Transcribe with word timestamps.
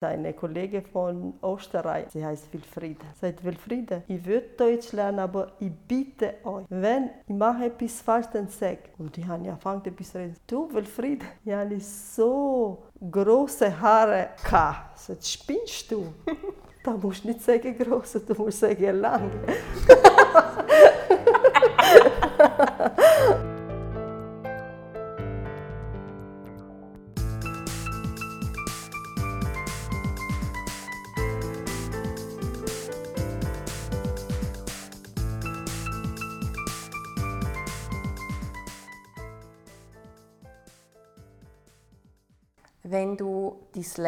Eine 0.00 0.32
Kollegin 0.32 0.84
von 0.84 1.34
Österreich, 1.42 2.06
sie 2.12 2.24
heißt 2.24 2.52
Wilfriede, 2.52 3.04
sagt 3.20 3.42
Wilfriede, 3.42 4.04
ich 4.06 4.24
würde 4.24 4.46
Deutsch 4.56 4.92
lernen, 4.92 5.18
aber 5.18 5.50
ich 5.58 5.72
bitte 5.72 6.34
euch, 6.44 6.66
wenn 6.68 7.10
ich 7.26 7.34
mache 7.34 7.64
etwas 7.64 8.00
falsch, 8.00 8.26
dann 8.32 8.46
sag. 8.46 8.78
Und 8.96 9.18
ich 9.18 9.26
habe 9.26 9.48
angefangen, 9.48 9.84
etwas 9.84 10.12
zu 10.12 10.18
reden. 10.18 10.36
Du, 10.46 10.72
Wilfriede, 10.72 11.26
ich 11.44 11.52
habe 11.52 11.80
so 11.80 12.84
große 13.10 13.80
Haare 13.80 14.28
gehabt. 14.40 15.00
Sagt, 15.00 15.26
spinnst 15.26 15.90
du? 15.90 16.14
da 16.84 16.92
musst 16.92 17.24
du 17.24 17.28
nicht 17.28 17.42
sagen 17.42 17.76
große, 17.76 18.20
du 18.20 18.34
musst 18.34 18.60
sagen 18.60 19.00
lang. 19.00 19.28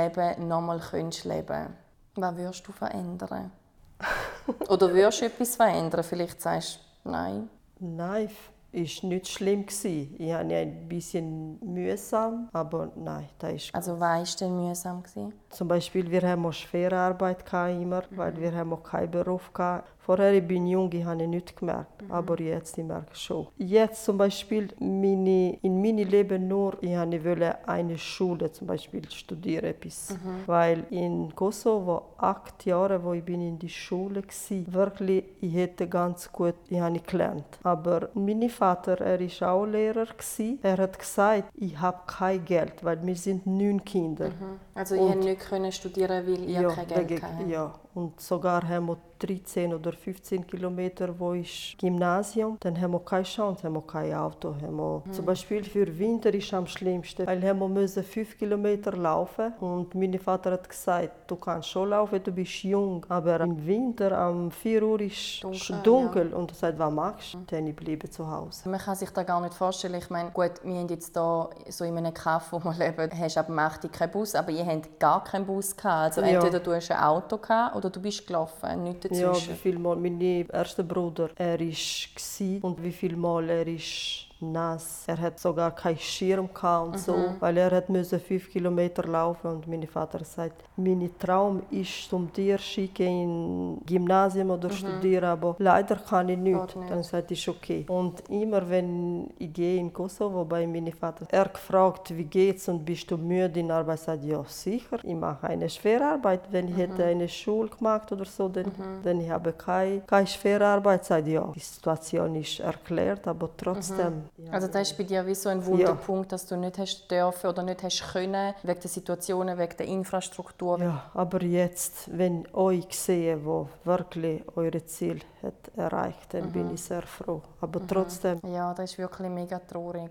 Leben 0.09 0.49
nochmal 0.49 0.81
könntest 0.81 1.25
leben 1.25 1.77
was 2.17 2.37
würdest 2.37 2.67
du 2.67 2.73
verändern? 2.73 3.51
Oder 4.69 4.93
würdest 4.93 5.21
du 5.21 5.27
etwas 5.27 5.57
verändern? 5.57 6.03
Vielleicht 6.03 6.41
sagst 6.41 6.81
du 7.05 7.11
nein. 7.11 7.49
Nein, 7.79 8.31
ist 8.73 9.03
nicht 9.05 9.29
schlimm 9.29 9.67
gewesen. 9.67 10.17
Ich 10.19 10.33
hatte 10.33 10.55
ein 10.55 10.89
bisschen 10.89 11.59
mühsam, 11.61 12.49
aber 12.53 12.91
nein, 12.97 13.29
das 13.39 13.53
ist. 13.55 13.75
Also 13.75 13.99
was 13.99 14.41
war 14.41 14.49
denn 14.49 14.57
mühsam 14.57 15.03
gewesen? 15.03 15.33
Zum 15.51 15.69
Beispiel 15.69 16.11
wir 16.11 16.23
haben 16.23 16.47
auch 16.47 16.53
schwere 16.53 16.97
Arbeit 16.97 17.45
immer, 17.53 18.03
weil 18.11 18.37
wir 18.37 18.55
haben 18.55 18.73
auch 18.73 18.83
keinen 18.83 19.11
Beruf 19.11 19.51
hatten. 19.59 19.85
Vorher 19.99 20.33
ich 20.33 20.47
bin 20.47 20.66
jung, 20.66 20.91
ich 20.93 21.05
habe 21.05 21.27
nichts 21.27 21.55
gemerkt, 21.55 22.02
mhm. 22.02 22.11
aber 22.11 22.41
jetzt 22.41 22.77
ich 22.79 22.85
merke 22.85 23.15
schon. 23.15 23.47
Jetzt 23.59 24.05
zum 24.05 24.16
Beispiel 24.16 24.69
meine, 24.80 25.59
in 25.63 25.80
meinem 25.83 26.09
Leben 26.09 26.49
nur, 26.49 26.83
ich 26.83 26.97
wollte 26.97 27.69
eine 27.69 27.99
Schule 27.99 28.51
zum 28.51 28.66
Beispiel 28.66 29.09
studieren 29.11 29.66
etwas, 29.66 30.11
mhm. 30.11 30.47
weil 30.47 30.85
in 30.91 31.35
Kosovo 31.35 32.15
acht 32.17 32.65
Jahre, 32.65 33.05
wo 33.05 33.13
ich 33.13 33.24
bin 33.24 33.41
in 33.41 33.59
die 33.59 33.69
Schule 33.69 34.23
war, 34.23 34.73
wirklich 34.73 35.24
ich 35.41 35.55
hätte 35.55 35.87
ganz 35.87 36.33
gut, 36.33 36.55
ich 36.69 36.80
habe 36.80 36.99
gelernt. 37.01 37.59
Aber 37.63 38.09
mein 38.15 38.49
Vater, 38.49 39.01
er 39.01 39.21
ist 39.21 39.43
auch 39.43 39.67
Lehrer 39.67 40.07
gewesen. 40.07 40.59
Er 40.63 40.79
hat 40.79 40.99
gesagt, 40.99 41.45
ich 41.55 41.79
habe 41.79 41.99
kein 42.07 42.45
Geld, 42.45 42.83
weil 42.83 43.05
wir 43.07 43.17
sind 43.17 43.46
neun 43.46 43.85
Kinder. 43.85 44.29
Mhm. 44.29 44.61
Also 44.74 44.95
ich 44.95 45.01
konnte 45.01 45.37
nicht 45.59 45.77
studieren, 45.77 46.27
weil 46.27 46.45
ich 46.45 46.51
ja, 46.51 46.69
kein 46.69 47.07
Geld 47.07 47.23
hatte. 47.23 47.45
Ja, 47.49 47.74
und 47.95 48.21
sogar 48.21 48.66
haben 48.69 48.87
wir 48.87 48.99
13 49.21 49.74
oder 49.74 49.93
15 49.93 50.46
Kilometer, 50.46 51.15
wo 51.19 51.33
ist 51.33 51.77
Gymnasium, 51.79 52.57
dann 52.60 52.80
haben 52.80 52.93
wir 52.93 53.01
keine 53.01 53.24
Chance, 53.24 53.65
haben 53.65 53.74
wir 53.74 53.83
kein 53.83 54.15
Auto. 54.15 54.55
Haben 54.55 54.77
wir 54.77 55.02
mhm. 55.05 55.13
Zum 55.13 55.24
Beispiel 55.27 55.63
für 55.65 55.99
Winter 55.99 56.33
ist 56.33 56.52
am 56.55 56.66
schlimmsten, 56.66 57.27
weil 57.27 57.43
wir 57.43 57.55
müssen 57.55 58.02
5 58.02 58.38
Kilometer 58.38 58.93
laufen 58.93 59.52
und 59.61 59.95
mein 59.95 60.18
Vater 60.18 60.52
hat 60.52 60.68
gesagt, 60.68 61.30
du 61.30 61.37
kannst 61.37 61.68
schon 61.68 61.91
laufen, 61.91 62.23
du 62.23 62.33
bist 62.33 62.63
jung, 62.63 63.05
aber 63.09 63.41
im 63.41 63.66
Winter 63.66 64.31
um 64.31 64.50
4 64.50 64.83
Uhr 64.83 65.00
ist 65.00 65.43
dunkel, 65.43 65.81
dunkel. 65.83 66.31
Ja. 66.31 66.37
und 66.37 66.50
er 66.53 66.55
sagt, 66.55 66.78
was 66.78 66.93
machst 66.93 67.34
du? 67.34 67.38
Mhm. 67.38 67.47
Dann 67.49 67.66
ich 67.66 67.77
bleibe 67.77 68.09
zu 68.09 68.31
Hause. 68.31 68.69
Man 68.69 68.81
kann 68.81 68.97
sich 68.97 69.11
das 69.11 69.27
gar 69.27 69.41
nicht 69.41 69.55
vorstellen. 69.55 69.97
Ich 69.97 70.11
meine, 70.11 70.31
gut, 70.31 70.53
wir 70.62 70.78
haben 70.78 70.88
jetzt 70.88 71.12
hier 71.15 71.50
so 71.69 71.84
in 71.84 71.99
einem 71.99 72.15
Kaff, 72.15 72.53
wo 72.53 72.59
wir 72.61 72.72
leben, 72.72 73.11
hast 73.19 73.37
ab 73.37 73.50
8 73.50 73.93
keinen 73.93 74.11
Bus, 74.11 74.34
aber 74.34 74.50
ihr 74.50 74.65
habt 74.65 74.99
gar 74.99 75.22
keinen 75.25 75.44
Bus 75.44 75.77
gehabt. 75.77 76.16
Also 76.16 76.21
entweder 76.22 76.59
ja. 76.59 76.65
du 76.65 76.72
hast 76.72 76.91
ein 76.91 77.00
Auto 77.00 77.37
gehabt 77.37 77.77
oder 77.81 77.91
du 77.91 78.00
bist 78.00 78.27
gelaufen, 78.27 78.84
nichts 78.84 79.03
dazwischen. 79.03 79.50
Ja, 79.50 79.55
wie 79.55 79.59
viel 79.59 79.78
Mal 79.78 79.97
mein 79.97 80.21
erster 80.21 80.83
Bruder, 80.83 81.31
er 81.37 81.59
war 81.59 82.65
und 82.65 82.84
wie 82.84 82.93
viel 82.93 83.17
Mal 83.17 83.49
er 83.49 83.67
ist 83.67 84.30
nass. 84.41 85.05
Er 85.06 85.19
hat 85.19 85.39
sogar 85.39 85.75
keinen 85.75 85.99
Schirm 85.99 86.49
und 86.62 86.99
so, 86.99 87.17
mhm. 87.17 87.37
weil 87.41 87.56
er 87.56 87.71
hat 87.71 87.89
müsse 87.89 88.19
fünf 88.19 88.51
Kilometer 88.51 89.05
laufen 89.05 89.47
und 89.49 89.67
mein 89.67 89.87
Vater 89.87 90.25
sagt, 90.25 90.62
mein 90.77 91.11
Traum 91.19 91.62
ist 91.71 92.09
zum 92.09 92.33
dir 92.33 92.59
schicken 92.59 93.06
in 93.06 93.81
Gymnasium 93.87 94.51
oder 94.51 94.69
mhm. 94.69 94.73
studieren, 94.73 95.25
aber 95.25 95.56
leider 95.59 95.97
kann 95.97 96.28
ich 96.28 96.39
nicht. 96.39 96.77
nicht. 96.77 96.91
Dann 96.91 97.03
sagt 97.03 97.31
ich 97.31 97.49
okay. 97.49 97.84
Und 97.89 98.28
immer 98.28 98.69
wenn 98.69 99.31
ich 99.39 99.53
gehe 99.53 99.78
in 99.78 99.93
Kosovo 99.93 100.45
bei 100.45 100.67
meinem 100.67 100.93
Vater, 100.93 101.27
er 101.31 101.49
gefragt, 101.49 102.17
wie 102.17 102.25
geht's 102.25 102.69
und 102.69 102.84
bist 102.84 103.11
du 103.11 103.17
müde 103.17 103.61
in 103.61 103.69
der 103.69 103.78
Arbeit, 103.78 104.01
sagt 104.01 104.25
ja 104.25 104.43
sicher. 104.45 104.99
Ich 105.03 105.15
mache 105.15 105.49
eine 105.49 105.69
schwere 105.69 106.05
Arbeit. 106.05 106.41
Wenn 106.51 106.69
ich 106.69 106.75
mhm. 106.75 106.78
hätte 106.78 107.05
eine 107.05 107.28
Schule 107.28 107.69
gemacht 107.69 108.11
oder 108.12 108.25
so, 108.25 108.49
dann, 108.49 108.67
mhm. 108.67 109.03
dann 109.03 109.21
ich 109.21 109.31
habe 109.31 109.53
keine, 109.53 110.01
keine 110.01 110.27
schwere 110.27 110.67
Arbeit, 110.67 111.05
sagt 111.05 111.27
ja. 111.27 111.51
Die 111.55 111.61
Situation 111.61 112.34
ist 112.37 112.61
erklärt, 112.61 113.27
aber 113.27 113.51
trotzdem 113.57 114.30
also 114.51 114.69
das 114.69 114.91
ist 114.91 114.97
bei 114.97 115.05
dir 115.05 115.27
wie 115.27 115.35
so 115.35 115.49
ein 115.49 115.65
Wunderpunkt, 115.65 116.27
ja. 116.27 116.31
dass 116.31 116.47
du 116.47 116.57
nicht 116.57 116.79
hast 116.79 117.11
dürfen 117.11 117.51
oder 117.51 117.63
nicht 117.63 117.83
hast 117.83 118.13
können, 118.13 118.55
wegen 118.63 118.81
der 118.81 118.91
Situationen, 118.91 119.59
wegen 119.59 119.77
der 119.77 119.87
Infrastruktur. 119.87 120.81
Ja, 120.81 121.11
aber 121.15 121.43
jetzt, 121.43 122.17
wenn 122.17 122.45
ich 122.45 122.55
euch 122.55 122.99
sehe, 122.99 123.45
wo 123.45 123.69
wirklich 123.85 124.43
eure 124.57 124.85
Ziel 124.87 125.21
hat 125.43 125.77
erreicht, 125.77 126.35
dann 126.35 126.47
mhm. 126.47 126.53
bin 126.53 126.75
ich 126.75 126.83
sehr 126.83 127.03
froh. 127.03 127.43
Aber 127.61 127.81
mhm. 127.81 127.89
trotzdem. 127.89 128.41
Ja, 128.47 128.73
das 128.75 128.93
ist 128.93 128.99
wirklich 128.99 129.29
mega 129.29 129.59
traurig. 129.59 130.11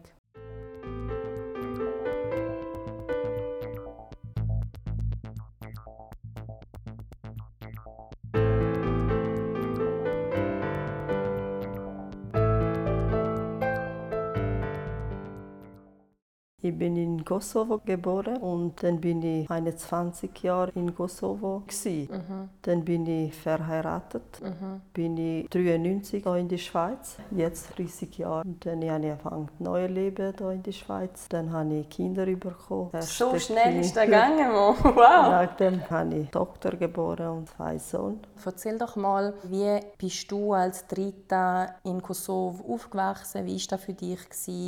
Ich 16.70 16.78
bin 16.78 16.98
in 16.98 17.26
Kosovo 17.26 17.82
geboren 17.84 18.38
und 18.38 18.84
dann 18.84 19.02
bin 19.02 19.24
ich 19.24 19.50
21 19.50 20.30
Jahre 20.44 20.72
in 20.76 20.94
Kosovo. 20.94 21.64
Mhm. 21.84 22.50
Dann 22.62 22.86
bin 22.86 23.08
ich 23.08 23.34
verheiratet, 23.34 24.40
mhm. 24.40 24.82
bin 24.94 25.18
ich 25.18 25.50
93 25.50 26.24
hier 26.24 26.36
in 26.36 26.48
der 26.48 26.58
Schweiz, 26.58 27.18
jetzt 27.32 27.76
30 27.76 28.20
Jahre. 28.20 28.44
Und 28.46 28.64
dann 28.64 28.88
habe 28.88 29.06
ich 29.06 29.12
angefangen, 29.12 29.50
neues 29.58 29.90
Leben 29.90 30.34
hier 30.38 30.52
in 30.52 30.62
der 30.62 30.72
Schweiz. 30.72 31.28
Dann 31.30 31.52
habe 31.52 31.74
ich 31.74 31.90
Kinder 31.90 32.28
bekommen. 32.28 32.92
So 33.02 33.40
schnell 33.40 33.64
kind. 33.64 33.86
ist 33.86 33.98
das 33.98 34.06
gegangen, 34.06 34.52
wow! 34.52 34.96
Nachdem 34.96 35.90
habe 35.90 36.16
ich 36.18 36.30
Tochter 36.30 36.78
geboren 36.78 37.30
und 37.30 37.50
zwei 37.50 37.80
Söhne. 37.80 38.20
Erzähl 38.46 38.78
doch 38.78 38.96
mal, 38.96 39.34
wie 39.44 39.80
bist 39.98 40.32
du 40.32 40.54
als 40.54 40.86
Dritta 40.86 41.76
in 41.84 42.00
Kosovo 42.00 42.76
aufgewachsen? 42.76 43.46
Wie 43.48 43.58
war 43.58 43.68
das 43.70 43.84
für 43.84 43.94
dich? 43.94 44.20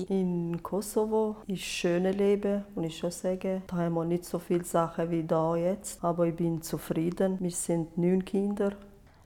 In 0.10 0.64
Kosovo 0.64 1.36
ist 1.46 1.62
schön 1.92 2.04
schöne 2.04 2.12
Leben 2.12 2.64
und 2.76 2.86
ich 2.86 2.98
schon 2.98 3.12
sagen, 3.12 3.64
da 3.68 3.76
haben 3.76 3.96
wir 3.96 4.06
nicht 4.06 4.24
so 4.24 4.40
viele 4.40 4.64
Sachen 4.64 5.12
wie 5.12 5.24
da 5.24 5.58
jetzt, 5.58 6.02
aber 6.02 6.26
ich 6.26 6.36
bin 6.36 6.62
zufrieden. 6.62 7.38
Wir 7.42 7.52
sind 7.52 7.98
neun 7.98 8.24
Kinder. 8.24 8.72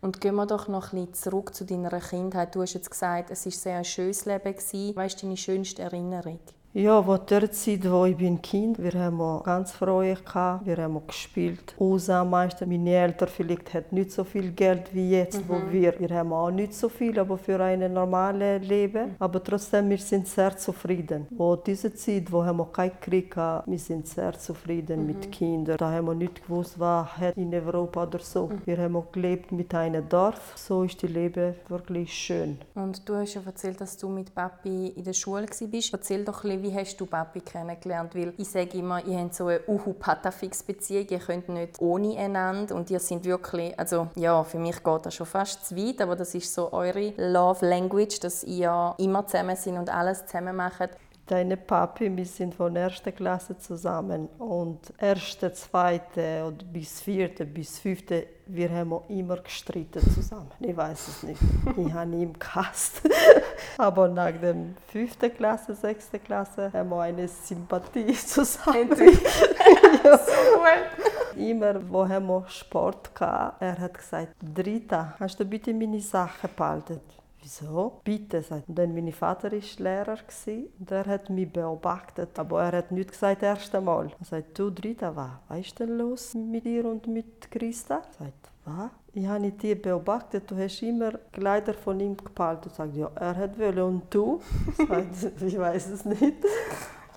Und 0.01 0.19
gehen 0.19 0.35
wir 0.35 0.47
doch 0.47 0.67
noch 0.67 0.91
ein 0.91 1.13
zurück 1.13 1.53
zu 1.53 1.63
deiner 1.63 1.99
Kindheit. 1.99 2.55
Du 2.55 2.61
hast 2.61 2.73
jetzt 2.73 2.89
gesagt, 2.89 3.29
es 3.29 3.45
war 3.45 3.51
sehr 3.51 3.77
ein 3.77 3.85
schönes 3.85 4.25
Leben. 4.25 4.55
Was 4.95 5.13
ist 5.13 5.23
deine 5.23 5.37
schönste 5.37 5.83
Erinnerung? 5.83 6.39
Ja, 6.77 7.07
wo 7.07 7.15
der 7.15 7.49
Zeit, 7.53 7.89
wo 7.89 8.03
ich 8.03 8.17
bin 8.17 8.41
Kind, 8.41 8.83
wir 8.83 8.91
haben 8.99 9.21
auch 9.21 9.45
ganz 9.45 9.71
Freude 9.71 10.19
gehabt, 10.21 10.65
wir 10.65 10.75
haben 10.75 10.97
auch 10.97 11.07
gespielt. 11.07 11.73
Unser 11.77 12.25
meistens 12.25 12.67
meine 12.67 12.89
Eltern 12.89 13.29
vielleicht 13.29 13.73
hat 13.73 13.93
nicht 13.93 14.11
so 14.11 14.25
viel 14.25 14.51
Geld 14.51 14.93
wie 14.93 15.11
jetzt, 15.11 15.39
mhm. 15.39 15.45
wo 15.47 15.71
wir, 15.71 15.97
wir 15.97 16.09
haben 16.09 16.33
auch 16.33 16.51
nicht 16.51 16.73
so 16.73 16.89
viel, 16.89 17.17
aber 17.17 17.37
für 17.37 17.63
ein 17.63 17.93
normales 17.93 18.67
Leben. 18.67 19.15
Aber 19.19 19.41
trotzdem, 19.41 19.89
wir 19.89 19.97
sind 19.99 20.27
sehr 20.27 20.57
zufrieden. 20.57 21.27
Wo 21.29 21.55
diese 21.55 21.93
Zeit, 21.93 22.29
wo 22.29 22.43
haben 22.43 22.57
wir 22.57 22.65
keinen 22.65 22.99
Krieg 22.99 23.31
gehabt, 23.31 23.69
wir 23.71 23.79
sind 23.79 24.05
sehr 24.05 24.37
zufrieden 24.37 24.99
mhm. 24.99 25.07
mit 25.07 25.31
Kindern. 25.31 25.77
Da 25.77 25.89
haben 25.89 26.07
wir 26.07 26.13
nicht 26.13 26.45
gewusst, 26.45 26.77
was 26.77 27.07
in 27.37 27.55
Europa 27.55 28.03
oder 28.03 28.19
so. 28.19 28.47
Mhm. 28.47 28.61
Wir 28.65 28.77
haben 28.79 28.97
auch 28.97 29.13
gelebt 29.13 29.53
mit 29.53 29.73
einem 29.73 30.09
Dorf. 30.09 30.51
So 30.57 30.83
ist 30.83 31.01
das 31.01 31.09
Leben 31.09 31.55
wirklich 31.69 32.11
schön. 32.11 32.57
Und 32.73 33.07
du 33.07 33.15
hast 33.15 33.35
ja 33.35 33.41
erzählt, 33.45 33.79
dass 33.79 33.95
du 33.95 34.09
mit 34.09 34.35
Papi 34.35 34.87
in 34.87 35.05
der 35.05 35.13
Schule 35.13 35.43
warst. 35.43 35.93
Erzähl 35.93 36.25
doch 36.25 36.43
ein 36.43 36.49
bisschen, 36.49 36.64
wie 36.65 36.73
hast 36.73 36.99
du 36.99 37.05
Papi 37.05 37.41
kennengelernt? 37.41 38.15
Weil 38.15 38.33
ich 38.37 38.49
sage 38.49 38.77
immer, 38.77 39.03
ihr 39.05 39.19
habt 39.19 39.35
so 39.35 39.47
eine 39.47 39.61
Uhu-Patafix-Beziehung, 39.67 41.07
ihr 41.09 41.19
könnt 41.19 41.49
nicht 41.49 41.79
ohne 41.79 42.17
einander 42.17 42.75
und 42.75 42.89
ihr 42.89 42.99
sind 42.99 43.23
wirklich, 43.25 43.77
also 43.77 44.07
ja, 44.15 44.43
für 44.43 44.57
mich 44.57 44.83
geht 44.83 45.05
das 45.05 45.13
schon 45.13 45.27
fast 45.27 45.65
zu 45.67 45.75
weit, 45.77 46.01
aber 46.01 46.15
das 46.15 46.33
ist 46.33 46.53
so 46.53 46.73
eure 46.73 47.13
Love 47.17 47.67
Language, 47.67 48.19
dass 48.19 48.43
ihr 48.43 48.95
immer 48.97 49.27
zusammen 49.27 49.55
sind 49.55 49.77
und 49.77 49.93
alles 49.93 50.25
zusammen 50.25 50.55
macht. 50.55 50.89
Deine 51.27 51.57
Papi, 51.57 52.15
wir 52.15 52.25
sind 52.25 52.53
von 52.53 52.75
erster 52.75 53.11
Klasse 53.11 53.57
zusammen 53.57 54.27
und 54.37 54.93
erste, 54.99 55.51
zweite 55.53 56.45
und 56.45 56.71
bis 56.71 57.01
vierte, 57.01 57.45
bis 57.45 57.79
fünfte 57.79 58.27
wir 58.47 58.69
haben 58.69 58.93
immer 59.09 59.37
gestritten 59.37 60.01
zusammen. 60.13 60.51
Ich 60.59 60.77
weiß 60.77 61.07
es 61.07 61.23
nicht. 61.23 61.41
Ich 61.77 61.93
habe 61.93 62.15
ihn 62.15 62.37
gehasst. 62.37 63.01
Aber 63.77 64.07
nach 64.07 64.33
der 64.39 64.55
fünften 64.87 65.33
Klasse, 65.33 65.73
sechsten 65.73 66.23
Klasse 66.23 66.71
haben 66.71 66.89
wir 66.89 67.01
eine 67.01 67.27
Sympathie 67.27 68.13
zusammen. 68.13 68.89
ja. 70.03 70.17
so 70.17 71.39
immer, 71.39 71.89
wo 71.89 72.07
haben 72.07 72.27
wir 72.27 72.47
Sport 72.47 73.09
hatten, 73.19 73.65
er 73.65 73.79
hat 73.79 73.93
gesagt, 73.95 74.35
Drita, 74.41 75.15
kannst 75.17 75.39
du 75.39 75.45
bitte 75.45 75.73
meine 75.73 75.99
Sachen 75.99 76.49
behalten? 76.55 77.01
Wieso? 77.45 78.01
Bitte, 78.03 78.41
sagt 78.41 78.67
und 78.69 78.95
mein 78.95 79.11
Vater 79.11 79.51
war 79.51 79.59
Lehrer 79.77 80.17
und 80.79 80.91
er 80.91 81.05
hat 81.05 81.29
mich 81.29 81.53
beobachtet, 81.53 82.39
aber 82.39 82.63
er 82.63 82.79
hat 82.79 82.91
nicht 82.91 83.11
gesagt 83.11 83.43
das 83.43 83.59
erste 83.59 83.79
Mal. 83.81 84.09
Er 84.19 84.25
sagt, 84.25 84.57
du 84.57 84.71
Drita, 84.71 85.15
was, 85.15 85.29
was 85.47 85.59
ist 85.59 85.79
denn 85.79 85.95
los 85.95 86.33
mit 86.33 86.65
dir 86.65 86.85
und 86.85 87.05
mit 87.05 87.51
Christa? 87.51 87.97
Er 87.97 88.25
sagt, 88.25 88.49
was? 88.65 88.89
Ich 89.13 89.27
habe 89.27 89.51
dich 89.51 89.79
beobachtet, 89.79 90.49
du 90.49 90.57
hast 90.57 90.81
immer 90.81 91.11
Kleider 91.31 91.75
von 91.75 91.99
ihm 91.99 92.17
behalten. 92.17 92.67
Ich 92.67 92.73
sage, 92.73 92.97
ja, 92.97 93.11
er 93.13 93.35
hat 93.35 93.59
wollen 93.59 93.79
und 93.79 94.03
du? 94.11 94.41
Sagt, 94.75 95.41
ich 95.45 95.59
weiß 95.59 95.89
es 95.89 96.03
nicht. 96.03 96.37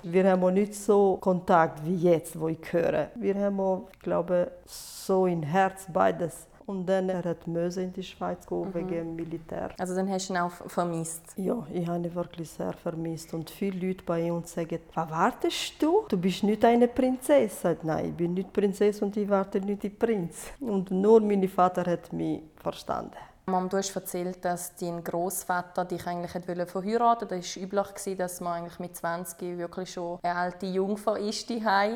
Wir 0.02 0.30
haben 0.30 0.44
auch 0.44 0.50
nicht 0.50 0.74
so 0.74 1.16
Kontakt 1.16 1.82
wie 1.86 1.96
jetzt, 1.96 2.38
wo 2.38 2.48
ich 2.48 2.70
höre. 2.70 3.08
Wir 3.14 3.34
haben 3.34 3.58
auch, 3.60 3.88
ich 3.94 4.00
glaube, 4.00 4.52
so 4.66 5.26
im 5.26 5.42
Herz 5.42 5.86
beides. 5.90 6.47
Und 6.68 6.84
dann 6.86 7.08
er 7.08 7.24
hat 7.24 7.46
Möse 7.46 7.82
in 7.82 7.94
die 7.94 8.02
Schweiz 8.02 8.46
gehen 8.46 8.68
mhm. 8.68 8.74
wegen 8.74 9.16
Militär. 9.16 9.70
Also 9.78 9.94
dann 9.94 10.08
hast 10.10 10.28
du 10.28 10.34
ihn 10.34 10.38
auch 10.38 10.52
vermisst? 10.66 11.22
Ja, 11.36 11.66
ich 11.72 11.86
habe 11.88 12.06
ihn 12.06 12.14
wirklich 12.14 12.50
sehr 12.50 12.74
vermisst. 12.74 13.32
Und 13.32 13.48
viele 13.48 13.86
Leute 13.86 14.04
bei 14.04 14.30
uns 14.30 14.52
sagen, 14.52 14.78
was 14.92 15.10
wartest 15.10 15.82
du? 15.82 16.04
Du 16.10 16.18
bist 16.18 16.42
nicht 16.42 16.62
eine 16.66 16.86
Prinzessin. 16.86 17.78
Nein, 17.84 18.10
ich 18.10 18.14
bin 18.14 18.34
nicht 18.34 18.52
Prinzessin 18.52 19.08
und 19.08 19.16
ich 19.16 19.26
warte 19.30 19.62
nicht 19.62 19.82
die 19.82 19.88
Prinz. 19.88 20.48
Und 20.60 20.90
nur 20.90 21.22
mein 21.22 21.48
Vater 21.48 21.90
hat 21.90 22.12
mich 22.12 22.42
verstanden. 22.56 23.16
Mom, 23.48 23.68
du 23.68 23.78
hast 23.78 23.96
erzählt, 23.96 24.44
dass 24.44 24.76
dein 24.76 25.02
Großvater 25.02 25.86
dich 25.86 26.06
eigentlich 26.06 26.32
verheiratet 26.32 27.30
wollte. 27.30 27.36
Es 27.36 27.56
war 27.56 27.62
üblich, 27.62 28.16
dass 28.16 28.40
man 28.40 28.52
eigentlich 28.54 28.78
mit 28.78 28.94
20 28.94 29.58
wirklich 29.58 29.90
schon 29.90 30.18
eine 30.22 30.34
alte 30.36 30.66
Jungfer 30.66 31.18
ist 31.18 31.50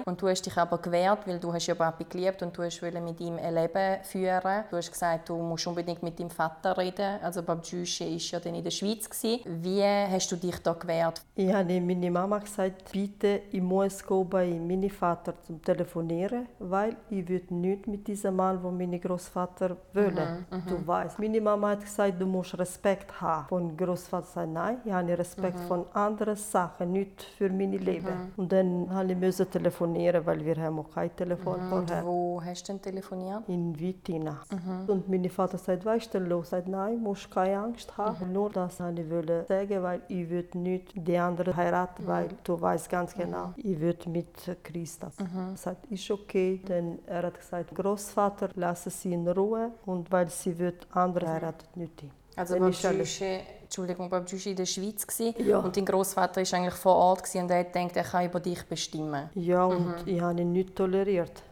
Und 0.06 0.22
du 0.22 0.28
hast 0.28 0.46
dich 0.46 0.56
aber 0.56 0.78
gewehrt, 0.78 1.26
weil 1.26 1.38
du 1.38 1.52
hast 1.52 1.66
ja 1.66 1.74
Papi 1.74 2.04
geliebt 2.04 2.42
und 2.42 2.56
du 2.56 2.62
hast 2.62 2.80
mit 2.80 3.20
ihm 3.20 3.36
ein 3.36 3.54
Leben 3.54 4.02
führen. 4.02 4.64
Du 4.70 4.76
hast 4.78 4.90
gesagt, 4.90 5.28
du 5.28 5.36
musst 5.36 5.66
unbedingt 5.66 6.02
mit 6.02 6.18
deinem 6.18 6.30
Vater 6.30 6.76
reden. 6.78 7.18
Also 7.22 7.42
Babjusche 7.42 8.06
war 8.06 8.16
ja 8.16 8.40
dann 8.40 8.54
in 8.54 8.64
der 8.64 8.70
Schweiz. 8.70 9.10
Wie 9.22 9.84
hast 9.84 10.32
du 10.32 10.36
dich 10.36 10.58
da 10.62 10.72
gewehrt? 10.72 11.20
Ich 11.34 11.52
habe 11.52 11.80
meine 11.80 12.10
Mama 12.10 12.38
gesagt, 12.38 12.90
bitte, 12.90 13.42
ich 13.50 13.60
muss 13.60 14.02
bei 14.30 14.48
meinem 14.54 14.88
Vater 14.88 15.34
zum 15.42 15.62
Telefonieren, 15.62 16.46
weil 16.58 16.96
ich 17.10 17.28
würde 17.28 17.54
nicht 17.54 17.86
mit 17.86 18.06
diesem 18.06 18.36
Mann, 18.36 18.62
wo 18.62 18.70
meine 18.70 18.98
Großvater 18.98 19.76
will. 19.92 20.12
Mhm, 20.12 20.56
mhm. 20.58 20.66
du 20.66 20.86
weißt, 20.86 21.18
meine 21.18 21.41
Mama 21.42 21.70
hat 21.70 21.82
gesagt, 21.82 22.20
du 22.20 22.26
musst 22.26 22.58
Respekt 22.58 23.20
haben. 23.20 23.48
Von 23.48 23.76
Großvater 23.76 24.46
nein, 24.46 24.78
ich 24.84 24.92
habe 24.92 25.16
Respekt 25.16 25.58
mhm. 25.58 25.66
von 25.66 25.84
anderen 25.92 26.36
Sachen, 26.36 26.92
nicht 26.92 27.22
für 27.22 27.50
mein 27.50 27.72
Leben. 27.72 28.06
Mhm. 28.06 28.32
Und 28.36 28.52
dann 28.52 28.88
musste 29.20 29.42
ich 29.44 29.48
telefonieren, 29.48 30.24
weil 30.26 30.44
wir 30.44 30.56
haben 30.56 30.78
auch 30.78 30.90
kein 30.90 31.14
Telefon 31.14 31.64
mhm. 31.64 31.68
vorher. 31.68 32.04
wo 32.04 32.42
hast 32.44 32.68
du 32.68 32.72
denn 32.72 32.82
telefoniert? 32.82 33.42
In 33.48 33.78
Vitina. 33.78 34.40
Mhm. 34.50 34.88
Und 34.88 35.08
mein 35.08 35.28
Vater 35.30 35.58
sagt, 35.58 35.84
weißt 35.84 36.14
du, 36.14 36.18
los? 36.18 36.50
Sagt 36.50 36.68
nein, 36.68 36.98
musst 36.98 37.30
keine 37.30 37.58
Angst 37.58 37.96
haben. 37.96 38.28
Mhm. 38.28 38.32
Nur 38.32 38.50
das 38.50 38.80
ich 38.80 39.10
wollte 39.10 39.44
sagen, 39.48 39.82
weil 39.82 40.02
ich 40.08 40.28
würde 40.28 40.58
nicht 40.58 40.92
die 40.94 41.16
andere 41.16 41.54
heiraten, 41.56 42.06
weil 42.06 42.28
du 42.44 42.60
weißt 42.60 42.88
ganz 42.88 43.14
genau, 43.14 43.52
ich 43.56 43.78
würde 43.80 44.08
mit 44.08 44.28
Christa. 44.62 45.10
Mhm. 45.18 45.56
Sagt, 45.56 45.86
ist 45.86 46.10
okay. 46.10 46.60
Dann 46.66 46.98
er 47.06 47.24
hat 47.24 47.38
gesagt, 47.38 47.74
Großvater, 47.74 48.50
lass 48.54 48.84
sie 48.84 49.12
in 49.12 49.26
Ruhe 49.28 49.70
und 49.86 50.10
weil 50.10 50.28
sie 50.28 50.58
wird 50.58 50.86
andere 50.92 51.31
heiratet 51.32 51.76
nicht. 51.76 52.04
Also 52.36 52.58
Babjusche, 52.58 53.40
Entschuldigung, 53.62 54.08
Babjusche 54.08 54.50
in 54.50 54.56
der 54.56 54.66
Schweiz 54.66 55.06
ja. 55.38 55.58
und 55.58 55.76
dein 55.76 55.84
Großvater 55.84 56.40
war 56.40 56.58
eigentlich 56.58 56.74
vor 56.74 56.94
Ort 56.94 57.34
und 57.34 57.50
er 57.50 57.60
hat 57.60 57.72
gedacht, 57.72 57.96
er 57.96 58.04
kann 58.04 58.26
über 58.26 58.40
dich 58.40 58.62
bestimmen. 58.64 59.28
Ja, 59.34 59.64
und 59.64 59.86
mhm. 59.86 59.94
ich 60.06 60.20
habe 60.20 60.40
ihn 60.40 60.52
nicht 60.52 60.74
toleriert. 60.74 61.42